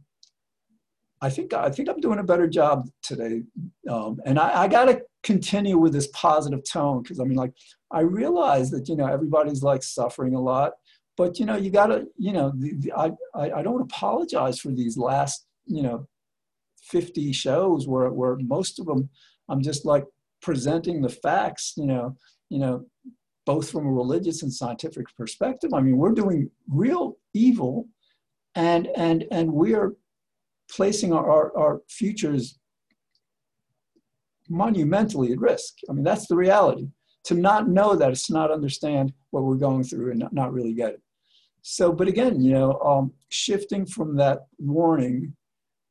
I 1.21 1.29
think 1.29 1.53
I 1.53 1.69
think 1.69 1.87
I'm 1.87 1.99
doing 1.99 2.17
a 2.17 2.23
better 2.23 2.47
job 2.47 2.89
today, 3.03 3.43
um, 3.87 4.19
and 4.25 4.39
I, 4.39 4.63
I 4.63 4.67
got 4.67 4.85
to 4.85 5.03
continue 5.21 5.77
with 5.77 5.93
this 5.93 6.07
positive 6.13 6.63
tone 6.63 7.03
because 7.03 7.19
I 7.19 7.25
mean, 7.25 7.37
like, 7.37 7.53
I 7.91 7.99
realize 7.99 8.71
that 8.71 8.89
you 8.89 8.95
know 8.95 9.05
everybody's 9.05 9.61
like 9.61 9.83
suffering 9.83 10.33
a 10.33 10.41
lot, 10.41 10.73
but 11.15 11.37
you 11.37 11.45
know 11.45 11.57
you 11.57 11.69
got 11.69 11.87
to 11.87 12.07
you 12.17 12.33
know 12.33 12.53
the, 12.57 12.73
the, 12.79 12.91
I, 12.93 13.11
I 13.35 13.59
I 13.59 13.61
don't 13.61 13.81
apologize 13.81 14.59
for 14.59 14.71
these 14.71 14.97
last 14.97 15.45
you 15.67 15.83
know 15.83 16.07
50 16.81 17.33
shows 17.33 17.87
where 17.87 18.09
where 18.09 18.37
most 18.37 18.79
of 18.79 18.87
them 18.87 19.11
I'm 19.47 19.61
just 19.61 19.85
like 19.85 20.05
presenting 20.41 21.03
the 21.03 21.09
facts, 21.09 21.73
you 21.77 21.85
know, 21.85 22.15
you 22.49 22.57
know, 22.57 22.83
both 23.45 23.69
from 23.69 23.85
a 23.85 23.91
religious 23.91 24.41
and 24.41 24.51
scientific 24.51 25.05
perspective. 25.15 25.71
I 25.71 25.81
mean, 25.81 25.97
we're 25.97 26.13
doing 26.13 26.49
real 26.67 27.17
evil 27.35 27.87
and 28.55 28.87
and 28.95 29.25
and 29.31 29.51
we 29.51 29.73
are 29.73 29.93
placing 30.69 31.13
our, 31.13 31.29
our, 31.29 31.57
our 31.57 31.81
futures 31.89 32.57
monumentally 34.49 35.31
at 35.31 35.39
risk. 35.39 35.75
I 35.89 35.93
mean, 35.93 36.03
that's 36.03 36.27
the 36.27 36.35
reality. 36.35 36.87
To 37.25 37.35
not 37.35 37.69
know 37.69 37.95
that 37.95 38.11
is 38.11 38.23
to 38.23 38.33
not 38.33 38.51
understand 38.51 39.13
what 39.29 39.43
we're 39.43 39.55
going 39.55 39.83
through 39.83 40.11
and 40.11 40.19
not, 40.19 40.33
not 40.33 40.53
really 40.53 40.73
get 40.73 40.93
it. 40.93 41.01
So, 41.61 41.91
but 41.91 42.07
again, 42.07 42.41
you 42.41 42.53
know, 42.53 42.79
um, 42.79 43.13
shifting 43.29 43.85
from 43.85 44.15
that 44.17 44.39
warning 44.57 45.35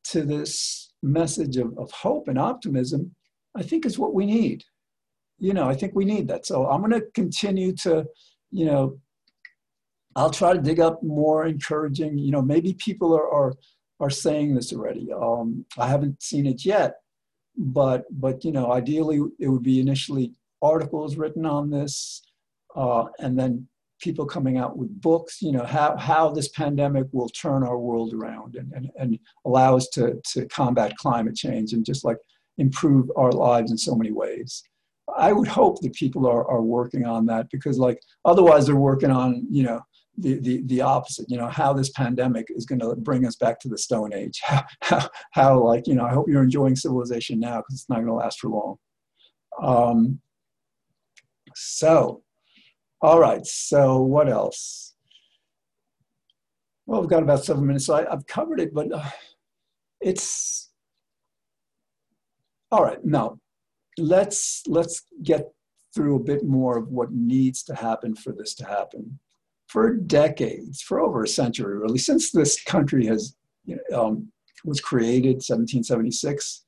to 0.05 0.23
this 0.23 0.91
message 1.01 1.57
of, 1.57 1.77
of 1.77 1.89
hope 1.91 2.27
and 2.27 2.37
optimism, 2.37 3.15
I 3.55 3.63
think 3.63 3.85
is 3.85 3.97
what 3.97 4.13
we 4.13 4.25
need. 4.25 4.63
You 5.39 5.53
know, 5.53 5.67
I 5.67 5.75
think 5.75 5.93
we 5.95 6.05
need 6.05 6.27
that. 6.27 6.45
So 6.45 6.67
I'm 6.67 6.81
going 6.81 6.91
to 6.91 7.07
continue 7.13 7.73
to, 7.77 8.05
you 8.51 8.65
know, 8.65 8.99
I'll 10.15 10.31
try 10.31 10.53
to 10.53 10.61
dig 10.61 10.79
up 10.79 11.01
more 11.03 11.45
encouraging, 11.45 12.17
you 12.17 12.31
know, 12.31 12.41
maybe 12.41 12.73
people 12.73 13.13
are, 13.15 13.29
are, 13.31 13.53
are 13.99 14.09
saying 14.09 14.55
this 14.55 14.73
already. 14.73 15.11
Um, 15.13 15.65
I 15.77 15.87
haven't 15.87 16.21
seen 16.21 16.45
it 16.45 16.65
yet, 16.65 16.95
but, 17.57 18.03
but, 18.11 18.43
you 18.43 18.51
know, 18.51 18.71
ideally 18.71 19.21
it 19.39 19.47
would 19.47 19.63
be 19.63 19.79
initially 19.79 20.33
articles 20.61 21.15
written 21.15 21.45
on 21.45 21.69
this, 21.69 22.21
uh, 22.75 23.05
and 23.19 23.37
then 23.37 23.67
people 24.01 24.25
coming 24.25 24.57
out 24.57 24.77
with 24.77 25.01
books, 25.01 25.41
you 25.41 25.51
know, 25.51 25.63
how, 25.63 25.95
how 25.95 26.29
this 26.29 26.49
pandemic 26.49 27.07
will 27.11 27.29
turn 27.29 27.63
our 27.63 27.77
world 27.77 28.13
around 28.13 28.55
and, 28.55 28.71
and, 28.73 28.89
and 28.97 29.19
allow 29.45 29.77
us 29.77 29.87
to, 29.89 30.19
to 30.25 30.45
combat 30.47 30.95
climate 30.97 31.35
change 31.35 31.73
and 31.73 31.85
just 31.85 32.03
like 32.03 32.17
improve 32.57 33.09
our 33.15 33.31
lives 33.31 33.71
in 33.71 33.77
so 33.77 33.95
many 33.95 34.11
ways. 34.11 34.63
I 35.17 35.33
would 35.33 35.47
hope 35.47 35.81
that 35.81 35.93
people 35.93 36.25
are, 36.25 36.49
are 36.49 36.61
working 36.61 37.05
on 37.05 37.25
that 37.27 37.47
because 37.51 37.77
like 37.77 37.99
otherwise 38.25 38.65
they're 38.65 38.75
working 38.75 39.11
on, 39.11 39.45
you 39.49 39.63
know, 39.63 39.81
the, 40.17 40.39
the, 40.39 40.61
the 40.65 40.81
opposite, 40.81 41.25
you 41.29 41.37
know, 41.37 41.47
how 41.47 41.73
this 41.73 41.89
pandemic 41.89 42.47
is 42.49 42.65
going 42.65 42.79
to 42.79 42.95
bring 42.95 43.25
us 43.25 43.35
back 43.35 43.59
to 43.61 43.69
the 43.69 43.77
Stone 43.77 44.13
Age. 44.13 44.39
How, 44.43 44.63
how, 44.81 45.09
how 45.31 45.63
like, 45.63 45.87
you 45.87 45.95
know, 45.95 46.05
I 46.05 46.11
hope 46.11 46.27
you're 46.27 46.43
enjoying 46.43 46.75
civilization 46.75 47.39
now 47.39 47.57
because 47.57 47.75
it's 47.75 47.89
not 47.89 47.95
going 47.95 48.07
to 48.07 48.13
last 48.13 48.39
for 48.39 48.49
long. 48.49 48.77
Um, 49.61 50.19
so, 51.55 52.23
all 53.01 53.19
right, 53.19 53.45
so 53.45 54.01
what 54.01 54.29
else? 54.29 54.93
Well, 56.85 57.01
we've 57.01 57.09
got 57.09 57.23
about 57.23 57.43
seven 57.43 57.65
minutes, 57.65 57.85
so 57.85 57.95
I, 57.95 58.09
have 58.09 58.27
covered 58.27 58.59
it, 58.59 58.73
but 58.73 58.91
uh, 58.91 59.09
it's, 60.01 60.71
all 62.71 62.83
right, 62.83 63.03
now, 63.03 63.39
let's, 63.97 64.63
let's 64.67 65.03
get 65.23 65.51
through 65.93 66.15
a 66.15 66.23
bit 66.23 66.45
more 66.45 66.77
of 66.77 66.87
what 66.89 67.11
needs 67.11 67.63
to 67.63 67.75
happen 67.75 68.15
for 68.15 68.31
this 68.31 68.53
to 68.55 68.65
happen. 68.65 69.19
For 69.71 69.93
decades, 69.93 70.81
for 70.81 70.99
over 70.99 71.23
a 71.23 71.27
century 71.27 71.77
really, 71.77 71.97
since 71.97 72.31
this 72.31 72.61
country 72.61 73.05
has, 73.05 73.35
um, 73.95 74.29
was 74.65 74.81
created, 74.81 75.35
1776, 75.35 76.63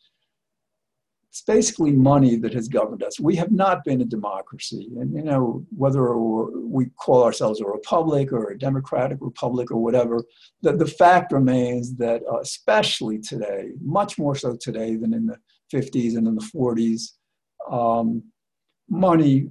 it's 1.28 1.42
basically 1.42 1.92
money 1.92 2.38
that 2.38 2.54
has 2.54 2.70
governed 2.70 3.04
us. 3.04 3.20
We 3.20 3.36
have 3.36 3.52
not 3.52 3.84
been 3.84 4.00
a 4.02 4.06
democracy. 4.06 4.90
And, 5.00 5.14
you 5.14 5.24
know, 5.24 5.66
whether 5.76 6.16
we 6.16 6.86
call 6.98 7.24
ourselves 7.24 7.60
a 7.60 7.66
republic 7.66 8.32
or 8.32 8.52
a 8.52 8.58
democratic 8.58 9.18
republic 9.20 9.72
or 9.72 9.78
whatever, 9.78 10.24
the, 10.62 10.72
the 10.74 10.86
fact 10.86 11.34
remains 11.34 11.96
that, 11.98 12.22
uh, 12.32 12.40
especially 12.40 13.20
today, 13.20 13.72
much 13.82 14.18
more 14.18 14.36
so 14.36 14.56
today 14.56 14.96
than 14.96 15.14
in 15.14 15.26
the 15.26 15.38
50s 15.74 16.16
and 16.16 16.28
in 16.28 16.36
the 16.36 16.52
40s, 16.56 17.14
um, 17.70 18.24
money 18.88 19.50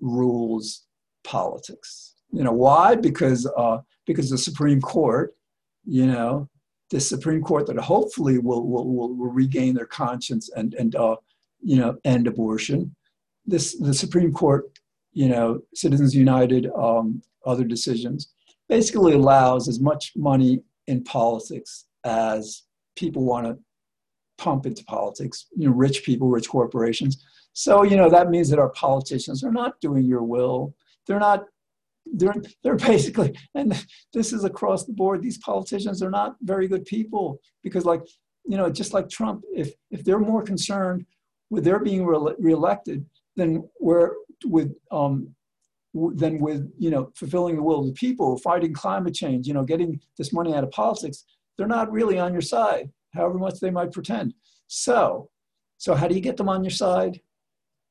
rules 0.00 0.82
politics. 1.24 2.11
You 2.32 2.44
know, 2.44 2.52
why? 2.52 2.94
Because, 2.94 3.46
uh, 3.56 3.78
because 4.06 4.30
the 4.30 4.38
Supreme 4.38 4.80
Court, 4.80 5.34
you 5.84 6.06
know, 6.06 6.48
the 6.90 7.00
Supreme 7.00 7.42
Court 7.42 7.66
that 7.66 7.78
hopefully 7.78 8.38
will, 8.38 8.66
will, 8.66 8.86
will, 8.86 9.14
will 9.14 9.32
regain 9.32 9.74
their 9.74 9.86
conscience 9.86 10.50
and, 10.54 10.74
and 10.74 10.94
uh, 10.96 11.16
you 11.62 11.76
know, 11.76 11.96
end 12.04 12.26
abortion. 12.26 12.94
This, 13.46 13.78
the 13.78 13.94
Supreme 13.94 14.32
Court, 14.32 14.78
you 15.12 15.28
know, 15.28 15.60
Citizens 15.74 16.14
United, 16.14 16.68
um, 16.76 17.22
other 17.46 17.64
decisions, 17.64 18.32
basically 18.68 19.14
allows 19.14 19.68
as 19.68 19.80
much 19.80 20.12
money 20.16 20.62
in 20.86 21.04
politics 21.04 21.86
as 22.04 22.62
people 22.96 23.24
want 23.24 23.46
to 23.46 23.58
pump 24.38 24.66
into 24.66 24.84
politics, 24.84 25.46
you 25.56 25.68
know, 25.68 25.74
rich 25.74 26.04
people, 26.04 26.28
rich 26.28 26.48
corporations. 26.48 27.24
So, 27.52 27.82
you 27.82 27.96
know, 27.96 28.10
that 28.10 28.30
means 28.30 28.48
that 28.50 28.58
our 28.58 28.70
politicians 28.70 29.44
are 29.44 29.52
not 29.52 29.80
doing 29.80 30.04
your 30.04 30.22
will. 30.22 30.74
They're 31.06 31.20
not 31.20 31.44
they're 32.06 32.34
they're 32.62 32.76
basically 32.76 33.36
and 33.54 33.84
this 34.12 34.32
is 34.32 34.44
across 34.44 34.84
the 34.84 34.92
board. 34.92 35.22
These 35.22 35.38
politicians 35.38 36.02
are 36.02 36.10
not 36.10 36.36
very 36.42 36.68
good 36.68 36.84
people 36.84 37.38
because 37.62 37.84
like 37.84 38.02
you 38.44 38.56
know 38.56 38.70
just 38.70 38.92
like 38.92 39.08
trump 39.08 39.44
if 39.54 39.72
if 39.90 40.04
they're 40.04 40.18
more 40.18 40.42
concerned 40.42 41.06
with 41.50 41.64
their 41.64 41.78
being 41.78 42.04
re- 42.04 42.34
reelected 42.38 43.06
than 43.36 43.62
we're 43.80 44.10
with 44.44 44.72
um 44.90 45.28
than 45.94 46.40
with 46.40 46.68
you 46.78 46.90
know 46.90 47.10
fulfilling 47.14 47.56
the 47.56 47.62
will 47.62 47.80
of 47.80 47.86
the 47.86 47.92
people 47.92 48.36
fighting 48.38 48.72
climate 48.72 49.14
change 49.14 49.46
you 49.46 49.54
know 49.54 49.62
getting 49.62 50.00
this 50.18 50.32
money 50.32 50.54
out 50.54 50.64
of 50.64 50.70
politics 50.72 51.24
they're 51.56 51.66
not 51.68 51.92
really 51.92 52.18
on 52.18 52.32
your 52.32 52.42
side 52.42 52.90
however 53.14 53.38
much 53.38 53.60
they 53.60 53.70
might 53.70 53.92
pretend. 53.92 54.34
So 54.66 55.28
so 55.78 55.94
how 55.94 56.06
do 56.08 56.14
you 56.14 56.20
get 56.20 56.36
them 56.36 56.48
on 56.48 56.64
your 56.64 56.70
side? 56.70 57.20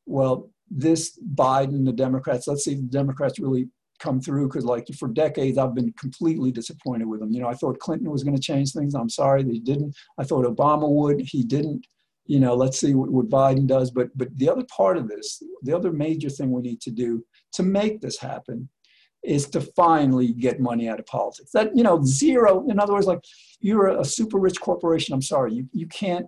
Well 0.06 0.50
this 0.74 1.20
biden 1.36 1.86
the 1.86 1.92
democrats 1.92 2.48
let's 2.48 2.64
see 2.64 2.72
if 2.72 2.78
the 2.78 2.88
democrats 2.88 3.40
really 3.40 3.68
come 4.02 4.20
through 4.20 4.48
because 4.48 4.66
like 4.66 4.88
for 5.00 5.08
decades 5.08 5.58
I've 5.58 5.76
been 5.76 5.94
completely 5.94 6.52
disappointed 6.52 7.08
with 7.08 7.22
him. 7.22 7.32
You 7.32 7.42
know, 7.42 7.48
I 7.48 7.54
thought 7.54 7.80
Clinton 7.80 8.12
was 8.12 8.24
going 8.24 8.36
to 8.36 8.42
change 8.42 8.74
things. 8.74 8.96
I'm 8.96 9.10
sorry 9.10 9.44
that 9.44 9.54
he 9.54 9.60
didn't. 9.60 9.96
I 10.18 10.24
thought 10.24 10.46
Obama 10.46 10.90
would. 10.90 11.22
He 11.22 11.44
didn't. 11.44 11.86
You 12.26 12.40
know, 12.40 12.56
let's 12.56 12.80
see 12.80 12.94
what, 12.94 13.10
what 13.10 13.30
Biden 13.30 13.68
does. 13.68 13.92
But 13.92 14.10
but 14.16 14.36
the 14.38 14.50
other 14.50 14.66
part 14.76 14.98
of 14.98 15.08
this, 15.08 15.42
the 15.64 15.76
other 15.76 15.92
major 15.92 16.30
thing 16.30 16.52
we 16.52 16.62
need 16.62 16.82
to 16.82 16.92
do 16.92 17.24
to 17.54 17.64
make 17.64 18.02
this 18.02 18.18
happen 18.18 18.70
is 19.24 19.48
to 19.50 19.62
finally 19.62 20.34
get 20.34 20.60
money 20.60 20.90
out 20.90 21.00
of 21.00 21.06
politics. 21.06 21.52
That, 21.52 21.76
you 21.76 21.84
know, 21.84 22.04
zero, 22.04 22.68
in 22.70 22.80
other 22.80 22.94
words, 22.94 23.06
like 23.06 23.24
you're 23.60 23.88
a 23.88 24.06
super 24.06 24.40
rich 24.40 24.60
corporation. 24.60 25.14
I'm 25.14 25.22
sorry, 25.22 25.54
you, 25.54 25.70
you 25.74 25.88
can't 25.88 26.26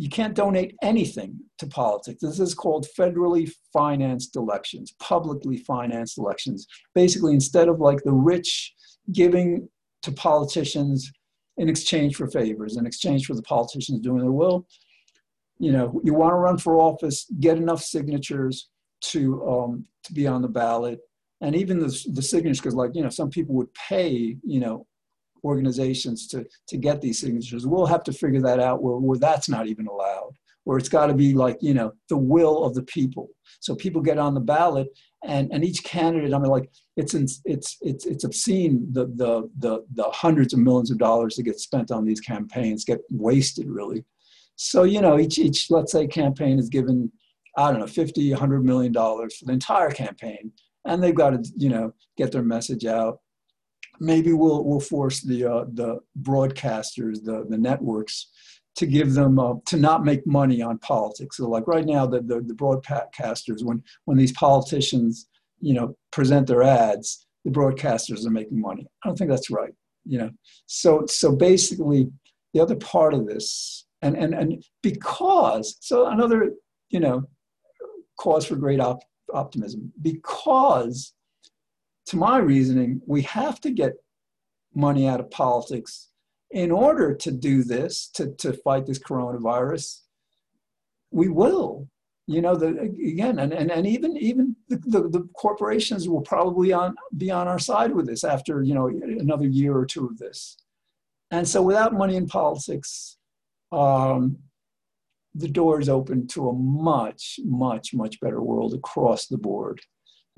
you 0.00 0.08
can't 0.08 0.34
donate 0.34 0.76
anything 0.80 1.36
to 1.58 1.66
politics. 1.66 2.20
This 2.22 2.38
is 2.38 2.54
called 2.54 2.86
federally 2.96 3.50
financed 3.72 4.36
elections, 4.36 4.94
publicly 5.00 5.58
financed 5.58 6.18
elections. 6.18 6.68
Basically, 6.94 7.34
instead 7.34 7.68
of 7.68 7.80
like 7.80 7.98
the 8.04 8.12
rich 8.12 8.72
giving 9.10 9.68
to 10.02 10.12
politicians 10.12 11.10
in 11.56 11.68
exchange 11.68 12.14
for 12.14 12.28
favors, 12.28 12.76
in 12.76 12.86
exchange 12.86 13.26
for 13.26 13.34
the 13.34 13.42
politicians 13.42 13.98
doing 13.98 14.20
their 14.20 14.30
will, 14.30 14.68
you 15.58 15.72
know, 15.72 16.00
you 16.04 16.14
want 16.14 16.30
to 16.30 16.36
run 16.36 16.58
for 16.58 16.80
office, 16.80 17.26
get 17.40 17.56
enough 17.56 17.82
signatures 17.82 18.68
to 19.00 19.44
um, 19.48 19.84
to 20.04 20.12
be 20.12 20.28
on 20.28 20.42
the 20.42 20.48
ballot, 20.48 21.00
and 21.40 21.56
even 21.56 21.80
the, 21.80 22.06
the 22.12 22.22
signatures, 22.22 22.60
because 22.60 22.76
like 22.76 22.92
you 22.94 23.02
know, 23.02 23.10
some 23.10 23.30
people 23.30 23.56
would 23.56 23.74
pay, 23.74 24.36
you 24.44 24.60
know, 24.60 24.86
organizations 25.44 26.26
to, 26.28 26.46
to 26.68 26.76
get 26.76 27.00
these 27.00 27.20
signatures. 27.20 27.66
We'll 27.66 27.86
have 27.86 28.04
to 28.04 28.12
figure 28.12 28.40
that 28.42 28.60
out 28.60 28.82
where, 28.82 28.96
where 28.96 29.18
that's 29.18 29.48
not 29.48 29.66
even 29.66 29.86
allowed, 29.86 30.32
where 30.64 30.78
it's 30.78 30.88
got 30.88 31.06
to 31.06 31.14
be 31.14 31.34
like, 31.34 31.58
you 31.60 31.74
know, 31.74 31.92
the 32.08 32.16
will 32.16 32.64
of 32.64 32.74
the 32.74 32.82
people. 32.82 33.28
So 33.60 33.74
people 33.74 34.02
get 34.02 34.18
on 34.18 34.34
the 34.34 34.40
ballot 34.40 34.88
and, 35.24 35.50
and 35.52 35.64
each 35.64 35.82
candidate, 35.82 36.32
I 36.32 36.38
mean, 36.38 36.50
like 36.50 36.70
it's, 36.96 37.14
it's, 37.14 37.40
it's, 37.44 37.76
it's 37.80 38.24
obscene, 38.24 38.86
the, 38.92 39.06
the, 39.06 39.50
the, 39.58 39.84
the 39.94 40.04
hundreds 40.10 40.52
of 40.52 40.60
millions 40.60 40.90
of 40.90 40.98
dollars 40.98 41.36
that 41.36 41.42
get 41.42 41.58
spent 41.58 41.90
on 41.90 42.04
these 42.04 42.20
campaigns 42.20 42.84
get 42.84 43.00
wasted 43.10 43.68
really. 43.68 44.04
So, 44.56 44.82
you 44.82 45.00
know, 45.00 45.18
each, 45.18 45.38
each, 45.38 45.70
let's 45.70 45.92
say 45.92 46.06
campaign 46.06 46.58
is 46.58 46.68
given, 46.68 47.12
I 47.56 47.70
don't 47.70 47.80
know, 47.80 47.86
50, 47.86 48.30
100 48.30 48.64
million 48.64 48.92
dollars 48.92 49.36
for 49.36 49.46
the 49.46 49.52
entire 49.52 49.90
campaign. 49.90 50.52
And 50.84 51.02
they've 51.02 51.14
got 51.14 51.30
to, 51.30 51.50
you 51.56 51.68
know, 51.68 51.92
get 52.16 52.32
their 52.32 52.42
message 52.42 52.84
out 52.84 53.20
maybe 54.00 54.32
we'll 54.32 54.64
we'll 54.64 54.80
force 54.80 55.20
the 55.20 55.44
uh, 55.44 55.64
the 55.72 55.98
broadcasters, 56.22 57.24
the 57.24 57.46
the 57.48 57.58
networks, 57.58 58.28
to 58.76 58.86
give 58.86 59.14
them 59.14 59.38
uh, 59.38 59.54
to 59.66 59.76
not 59.76 60.04
make 60.04 60.26
money 60.26 60.62
on 60.62 60.78
politics. 60.78 61.36
So 61.36 61.48
like 61.48 61.66
right 61.66 61.84
now, 61.84 62.06
the, 62.06 62.20
the 62.20 62.40
the 62.40 62.54
broadcasters, 62.54 63.64
when 63.64 63.82
when 64.04 64.16
these 64.16 64.32
politicians, 64.32 65.28
you 65.60 65.74
know, 65.74 65.96
present 66.12 66.46
their 66.46 66.62
ads, 66.62 67.26
the 67.44 67.50
broadcasters 67.50 68.26
are 68.26 68.30
making 68.30 68.60
money. 68.60 68.86
I 69.04 69.08
don't 69.08 69.16
think 69.16 69.30
that's 69.30 69.50
right. 69.50 69.72
You 70.04 70.18
know, 70.18 70.30
so 70.66 71.04
so 71.06 71.34
basically, 71.34 72.08
the 72.54 72.60
other 72.60 72.76
part 72.76 73.14
of 73.14 73.26
this, 73.26 73.86
and 74.02 74.16
and 74.16 74.34
and 74.34 74.62
because 74.82 75.76
so 75.80 76.06
another, 76.06 76.52
you 76.90 77.00
know, 77.00 77.24
cause 78.18 78.46
for 78.46 78.56
great 78.56 78.80
op- 78.80 79.02
optimism 79.32 79.92
because 80.00 81.14
to 82.08 82.16
my 82.16 82.38
reasoning, 82.38 83.00
we 83.06 83.22
have 83.22 83.60
to 83.60 83.70
get 83.70 83.92
money 84.74 85.06
out 85.06 85.20
of 85.20 85.30
politics 85.30 86.08
in 86.50 86.70
order 86.70 87.14
to 87.14 87.30
do 87.30 87.62
this, 87.62 88.08
to, 88.14 88.32
to 88.36 88.54
fight 88.54 88.86
this 88.86 88.98
coronavirus. 88.98 90.00
We 91.10 91.28
will. 91.28 91.88
You 92.26 92.42
know, 92.42 92.56
the, 92.56 92.68
again, 93.12 93.38
and, 93.38 93.52
and, 93.54 93.70
and 93.70 93.86
even 93.86 94.16
even 94.18 94.54
the, 94.68 94.76
the, 94.76 95.08
the 95.08 95.28
corporations 95.34 96.08
will 96.08 96.20
probably 96.20 96.74
on, 96.74 96.94
be 97.16 97.30
on 97.30 97.48
our 97.48 97.58
side 97.58 97.92
with 97.94 98.06
this 98.06 98.22
after, 98.22 98.62
you 98.62 98.74
know, 98.74 98.88
another 98.88 99.46
year 99.46 99.74
or 99.74 99.86
two 99.86 100.06
of 100.06 100.18
this. 100.18 100.58
And 101.30 101.48
so 101.48 101.62
without 101.62 101.94
money 101.94 102.16
in 102.16 102.26
politics, 102.26 103.16
um, 103.72 104.38
the 105.34 105.48
door 105.48 105.80
is 105.80 105.88
open 105.88 106.26
to 106.28 106.48
a 106.48 106.52
much, 106.54 107.40
much, 107.44 107.94
much 107.94 108.20
better 108.20 108.42
world 108.42 108.74
across 108.74 109.26
the 109.26 109.38
board 109.38 109.80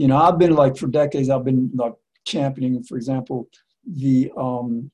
you 0.01 0.09
know, 0.09 0.17
I've 0.17 0.39
been 0.39 0.55
like 0.55 0.79
for 0.79 0.87
decades, 0.87 1.29
I've 1.29 1.45
been 1.45 1.71
like 1.75 1.93
championing, 2.27 2.83
for 2.83 2.97
example, 2.97 3.51
the 3.85 4.33
um, 4.35 4.91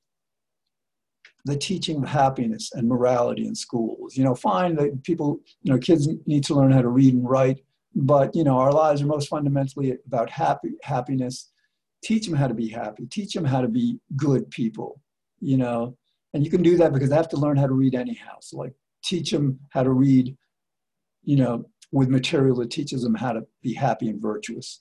the 1.45 1.57
teaching 1.57 2.03
of 2.03 2.09
happiness 2.09 2.73
and 2.75 2.89
morality 2.89 3.47
in 3.47 3.55
schools. 3.55 4.17
You 4.17 4.25
know, 4.25 4.35
fine 4.35 4.75
that 4.75 5.05
people, 5.05 5.39
you 5.63 5.73
know, 5.73 5.79
kids 5.79 6.09
need 6.27 6.43
to 6.47 6.55
learn 6.55 6.73
how 6.73 6.83
to 6.83 6.89
read 6.89 7.15
and 7.15 7.31
write, 7.31 7.61
but 7.95 8.35
you 8.35 8.43
know, 8.43 8.59
our 8.59 8.73
lives 8.73 9.01
are 9.01 9.07
most 9.07 9.29
fundamentally 9.29 9.97
about 10.09 10.29
happy 10.29 10.71
happiness. 10.83 11.53
Teach 12.03 12.27
them 12.27 12.35
how 12.35 12.49
to 12.49 12.55
be 12.55 12.69
happy. 12.69 13.07
Teach 13.07 13.33
them 13.33 13.45
how 13.45 13.61
to 13.61 13.69
be 13.69 14.01
good 14.17 14.51
people. 14.51 15.01
You 15.39 15.59
know, 15.59 15.97
and 16.35 16.45
you 16.45 16.51
can 16.51 16.65
do 16.65 16.77
that 16.79 16.93
because 16.93 17.11
they 17.11 17.17
have 17.17 17.29
to 17.29 17.37
learn 17.37 17.59
how 17.59 17.69
to 17.69 17.75
read 17.75 17.95
anyhow. 17.95 18.39
So, 18.41 18.57
like, 18.57 18.75
teach 19.05 19.31
them 19.31 19.61
how 19.71 19.85
to 19.85 19.91
read. 19.91 20.37
You 21.23 21.37
know, 21.37 21.65
with 21.93 22.09
material 22.09 22.57
that 22.57 22.71
teaches 22.71 23.03
them 23.03 23.15
how 23.15 23.33
to 23.33 23.43
be 23.63 23.75
happy 23.75 24.09
and 24.09 24.21
virtuous. 24.21 24.81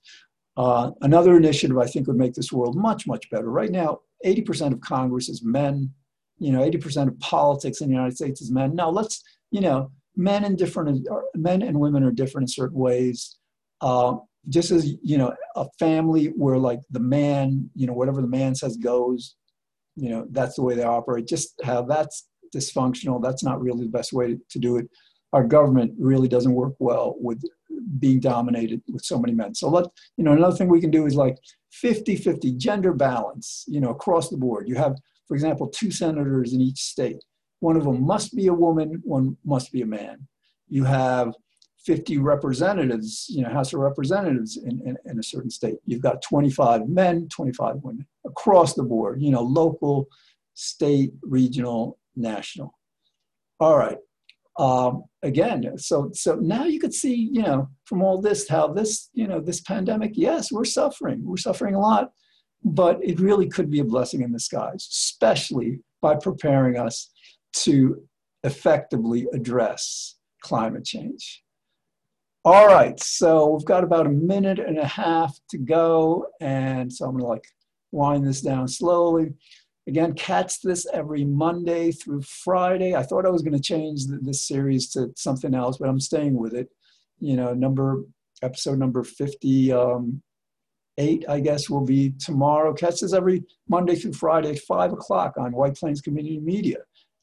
Uh, 0.57 0.91
another 1.01 1.35
initiative 1.35 1.77
I 1.77 1.85
think 1.85 2.07
would 2.07 2.17
make 2.17 2.33
this 2.33 2.51
world 2.51 2.75
much, 2.75 3.07
much 3.07 3.29
better. 3.29 3.49
Right 3.49 3.71
now, 3.71 3.99
80% 4.25 4.73
of 4.73 4.81
Congress 4.81 5.29
is 5.29 5.43
men. 5.43 5.91
You 6.39 6.51
know, 6.51 6.59
80% 6.59 7.07
of 7.07 7.19
politics 7.19 7.81
in 7.81 7.87
the 7.87 7.93
United 7.93 8.15
States 8.15 8.41
is 8.41 8.51
men. 8.51 8.75
Now 8.75 8.89
let's, 8.89 9.21
you 9.51 9.61
know, 9.61 9.91
men 10.15 10.45
and 10.45 10.57
different 10.57 11.07
men 11.35 11.61
and 11.61 11.79
women 11.79 12.03
are 12.03 12.11
different 12.11 12.43
in 12.43 12.53
certain 12.53 12.79
ways. 12.79 13.37
Uh, 13.81 14.15
just 14.49 14.71
as 14.71 14.95
you 15.01 15.17
know, 15.17 15.33
a 15.55 15.65
family 15.79 16.27
where 16.27 16.57
like 16.57 16.79
the 16.91 16.99
man, 16.99 17.69
you 17.75 17.87
know, 17.87 17.93
whatever 17.93 18.21
the 18.21 18.27
man 18.27 18.55
says 18.55 18.77
goes, 18.77 19.35
you 19.95 20.09
know, 20.09 20.27
that's 20.31 20.55
the 20.55 20.61
way 20.61 20.75
they 20.75 20.83
operate. 20.83 21.27
Just 21.27 21.59
how 21.63 21.81
that's 21.81 22.27
dysfunctional. 22.55 23.21
That's 23.21 23.43
not 23.43 23.61
really 23.61 23.85
the 23.85 23.91
best 23.91 24.13
way 24.13 24.27
to, 24.27 24.39
to 24.49 24.59
do 24.59 24.77
it 24.77 24.87
our 25.35 25.43
government 25.43 25.93
really 25.99 26.29
doesn't 26.29 26.53
work 26.53 26.75
well 26.79 27.15
with 27.19 27.43
being 27.99 28.21
dominated 28.21 28.81
with 28.87 29.03
so 29.03 29.19
many 29.19 29.33
men. 29.33 29.53
So 29.53 29.69
let, 29.69 29.85
you 30.15 30.23
know, 30.23 30.31
another 30.31 30.55
thing 30.55 30.69
we 30.69 30.79
can 30.79 30.91
do 30.91 31.05
is 31.05 31.15
like 31.15 31.37
50-50 31.83 32.55
gender 32.55 32.93
balance, 32.93 33.65
you 33.67 33.81
know, 33.81 33.89
across 33.89 34.29
the 34.29 34.37
board. 34.37 34.69
You 34.69 34.75
have, 34.75 34.95
for 35.27 35.35
example, 35.35 35.67
two 35.67 35.91
senators 35.91 36.53
in 36.53 36.61
each 36.61 36.79
state. 36.79 37.21
One 37.59 37.75
of 37.75 37.83
them 37.83 38.01
must 38.01 38.33
be 38.33 38.47
a 38.47 38.53
woman, 38.53 39.01
one 39.03 39.35
must 39.43 39.73
be 39.73 39.81
a 39.81 39.85
man. 39.85 40.25
You 40.69 40.85
have 40.85 41.33
50 41.85 42.17
representatives, 42.19 43.25
you 43.29 43.43
know, 43.43 43.49
House 43.49 43.73
of 43.73 43.81
Representatives 43.81 44.55
in, 44.55 44.81
in, 44.87 44.97
in 45.03 45.19
a 45.19 45.23
certain 45.23 45.49
state. 45.49 45.75
You've 45.85 46.01
got 46.01 46.21
25 46.21 46.87
men, 46.87 47.27
25 47.27 47.75
women 47.83 48.07
across 48.25 48.73
the 48.73 48.83
board, 48.83 49.21
you 49.21 49.31
know, 49.31 49.41
local, 49.41 50.07
state, 50.53 51.11
regional, 51.23 51.99
national. 52.15 52.73
All 53.59 53.77
right 53.77 53.97
um, 54.57 55.03
again 55.21 55.77
so 55.77 56.09
so 56.13 56.35
now 56.35 56.63
you 56.63 56.79
could 56.79 56.93
see 56.93 57.29
you 57.31 57.41
know 57.41 57.67
from 57.85 58.01
all 58.01 58.21
this 58.21 58.47
how 58.47 58.67
this 58.67 59.09
you 59.13 59.27
know 59.27 59.41
this 59.41 59.61
pandemic 59.61 60.11
yes 60.15 60.51
we're 60.51 60.65
suffering. 60.65 61.21
We're 61.23 61.37
suffering 61.37 61.75
a 61.75 61.79
lot 61.79 62.11
but 62.63 62.99
it 63.03 63.19
really 63.19 63.47
could 63.47 63.69
be 63.69 63.79
a 63.79 63.85
blessing 63.85 64.21
in 64.21 64.31
disguise 64.31 64.87
especially 64.89 65.79
by 66.01 66.15
preparing 66.15 66.77
us 66.77 67.11
to 67.53 68.01
effectively 68.43 69.27
address 69.33 70.15
climate 70.41 70.85
change. 70.85 71.43
All 72.45 72.67
right 72.67 72.97
so 72.99 73.47
we've 73.49 73.65
got 73.65 73.83
about 73.83 74.05
a 74.05 74.09
minute 74.09 74.59
and 74.59 74.77
a 74.77 74.87
half 74.87 75.37
to 75.49 75.57
go 75.57 76.27
and 76.39 76.91
so 76.91 77.05
i'm 77.05 77.11
going 77.11 77.23
to 77.23 77.27
like 77.27 77.47
wind 77.91 78.27
this 78.27 78.41
down 78.41 78.67
slowly 78.67 79.33
Again, 79.87 80.13
catch 80.13 80.61
this 80.61 80.87
every 80.91 81.25
Monday 81.25 81.91
through 81.91 82.23
Friday. 82.23 82.95
I 82.95 83.03
thought 83.03 83.25
I 83.25 83.29
was 83.29 83.43
going 83.43 83.55
to 83.55 83.61
change 83.61 84.05
this 84.07 84.47
series 84.47 84.89
to 84.91 85.11
something 85.15 85.53
else, 85.53 85.77
but 85.77 85.89
I'm 85.89 85.99
staying 85.99 86.35
with 86.35 86.53
it. 86.53 86.69
You 87.19 87.35
know, 87.35 87.53
number 87.53 88.03
episode 88.41 88.79
number 88.79 89.03
58, 89.03 89.71
um, 89.73 90.21
I 90.99 91.39
guess, 91.39 91.69
will 91.69 91.85
be 91.85 92.13
tomorrow. 92.19 92.73
Catch 92.73 93.01
this 93.01 93.13
every 93.13 93.43
Monday 93.69 93.95
through 93.95 94.13
Friday 94.13 94.51
at 94.51 94.59
5 94.59 94.93
o'clock 94.93 95.33
on 95.37 95.51
White 95.51 95.75
Plains 95.75 96.01
Community 96.01 96.39
Media. 96.39 96.77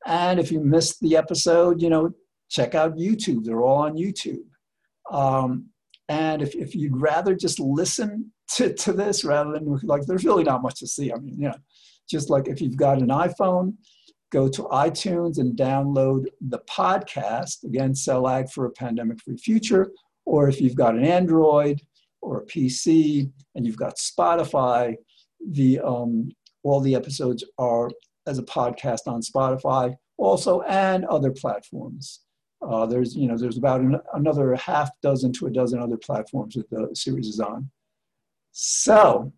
And 0.07 0.38
if 0.38 0.51
you 0.51 0.61
missed 0.61 1.01
the 1.01 1.16
episode, 1.16 1.81
you 1.83 1.90
know, 1.90 2.11
check 2.51 2.75
out 2.75 2.96
YouTube. 2.96 3.44
They're 3.44 3.62
all 3.62 3.83
on 3.83 3.96
YouTube. 3.96 4.44
Um, 5.11 5.66
and 6.09 6.42
if, 6.42 6.55
if 6.55 6.75
you'd 6.75 7.01
rather 7.01 7.35
just 7.35 7.59
listen 7.61 8.33
to, 8.55 8.72
to 8.75 8.92
this 8.92 9.25
rather 9.25 9.53
than 9.53 9.79
like, 9.83 10.03
there's 10.03 10.25
really 10.25 10.44
not 10.44 10.62
much 10.62 10.81
to 10.81 10.87
see. 10.87 11.12
I 11.12 11.16
mean, 11.16 11.40
you 11.40 11.48
know, 11.48 11.57
just 12.09 12.31
like 12.31 12.49
if 12.49 12.61
you've 12.61 12.77
got 12.77 13.01
an 13.01 13.09
iPhone, 13.09 13.75
go 14.33 14.49
to 14.49 14.62
iTunes 14.65 15.38
and 15.38 15.57
download 15.57 16.25
the 16.41 16.61
podcast, 16.61 17.65
again, 17.65 17.93
CELAG 17.93 18.51
for 18.51 18.67
a 18.67 18.71
Pandemic 18.71 19.21
Free 19.23 19.37
Future. 19.37 19.91
Or 20.25 20.49
if 20.49 20.61
you've 20.61 20.75
got 20.75 20.95
an 20.95 21.05
Android 21.05 21.81
or 22.23 22.41
a 22.41 22.47
PC 22.47 23.31
and 23.55 23.67
you've 23.67 23.77
got 23.77 23.97
Spotify, 23.97 24.97
the, 25.51 25.81
um, 25.81 26.31
all 26.62 26.81
the 26.81 26.95
episodes 26.95 27.45
are 27.59 27.91
as 28.27 28.38
a 28.38 28.45
podcast 28.45 29.07
on 29.07 29.21
Spotify 29.21 29.95
also 30.17 30.62
and 30.62 31.05
other 31.07 31.33
platforms. 31.33 32.21
Uh, 32.67 32.87
there's, 32.87 33.17
you 33.17 33.27
know, 33.27 33.37
there's 33.37 33.59
about 33.59 33.81
an, 33.81 33.99
another 34.15 34.55
half 34.55 34.91
dozen 35.03 35.33
to 35.33 35.47
a 35.47 35.51
dozen 35.51 35.81
other 35.81 35.97
platforms 35.97 36.55
that 36.55 36.71
the 36.71 36.88
series 36.95 37.27
is 37.27 37.41
on. 37.41 37.69
So 38.53 39.33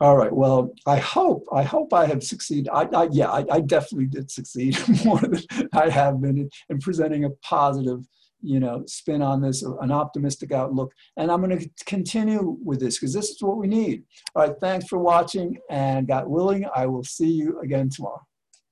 all 0.00 0.16
right. 0.16 0.32
Well, 0.32 0.72
I 0.86 0.98
hope 0.98 1.46
I 1.52 1.62
hope 1.62 1.92
I 1.92 2.06
have 2.06 2.22
succeeded. 2.22 2.70
I, 2.72 2.84
I 2.94 3.08
yeah, 3.12 3.30
I, 3.30 3.44
I, 3.50 3.60
definitely 3.60 4.06
did 4.06 4.30
succeed 4.30 4.78
more 5.04 5.18
than 5.18 5.42
I 5.74 5.90
have 5.90 6.22
been 6.22 6.38
in, 6.38 6.50
in, 6.70 6.78
presenting 6.78 7.24
a 7.24 7.30
positive, 7.42 8.00
you 8.40 8.60
know, 8.60 8.82
spin 8.86 9.20
on 9.20 9.42
this, 9.42 9.62
an 9.62 9.92
optimistic 9.92 10.52
outlook. 10.52 10.92
And 11.18 11.30
I'm 11.30 11.42
going 11.42 11.58
to 11.58 11.68
continue 11.84 12.56
with 12.64 12.80
this 12.80 12.98
because 12.98 13.12
this 13.12 13.28
is 13.28 13.42
what 13.42 13.58
we 13.58 13.66
need. 13.66 14.04
All 14.34 14.46
right. 14.46 14.56
Thanks 14.58 14.86
for 14.86 14.98
watching, 14.98 15.58
and 15.68 16.08
God 16.08 16.26
willing, 16.26 16.64
I 16.74 16.86
will 16.86 17.04
see 17.04 17.30
you 17.30 17.60
again 17.60 17.90
tomorrow. 17.90 18.26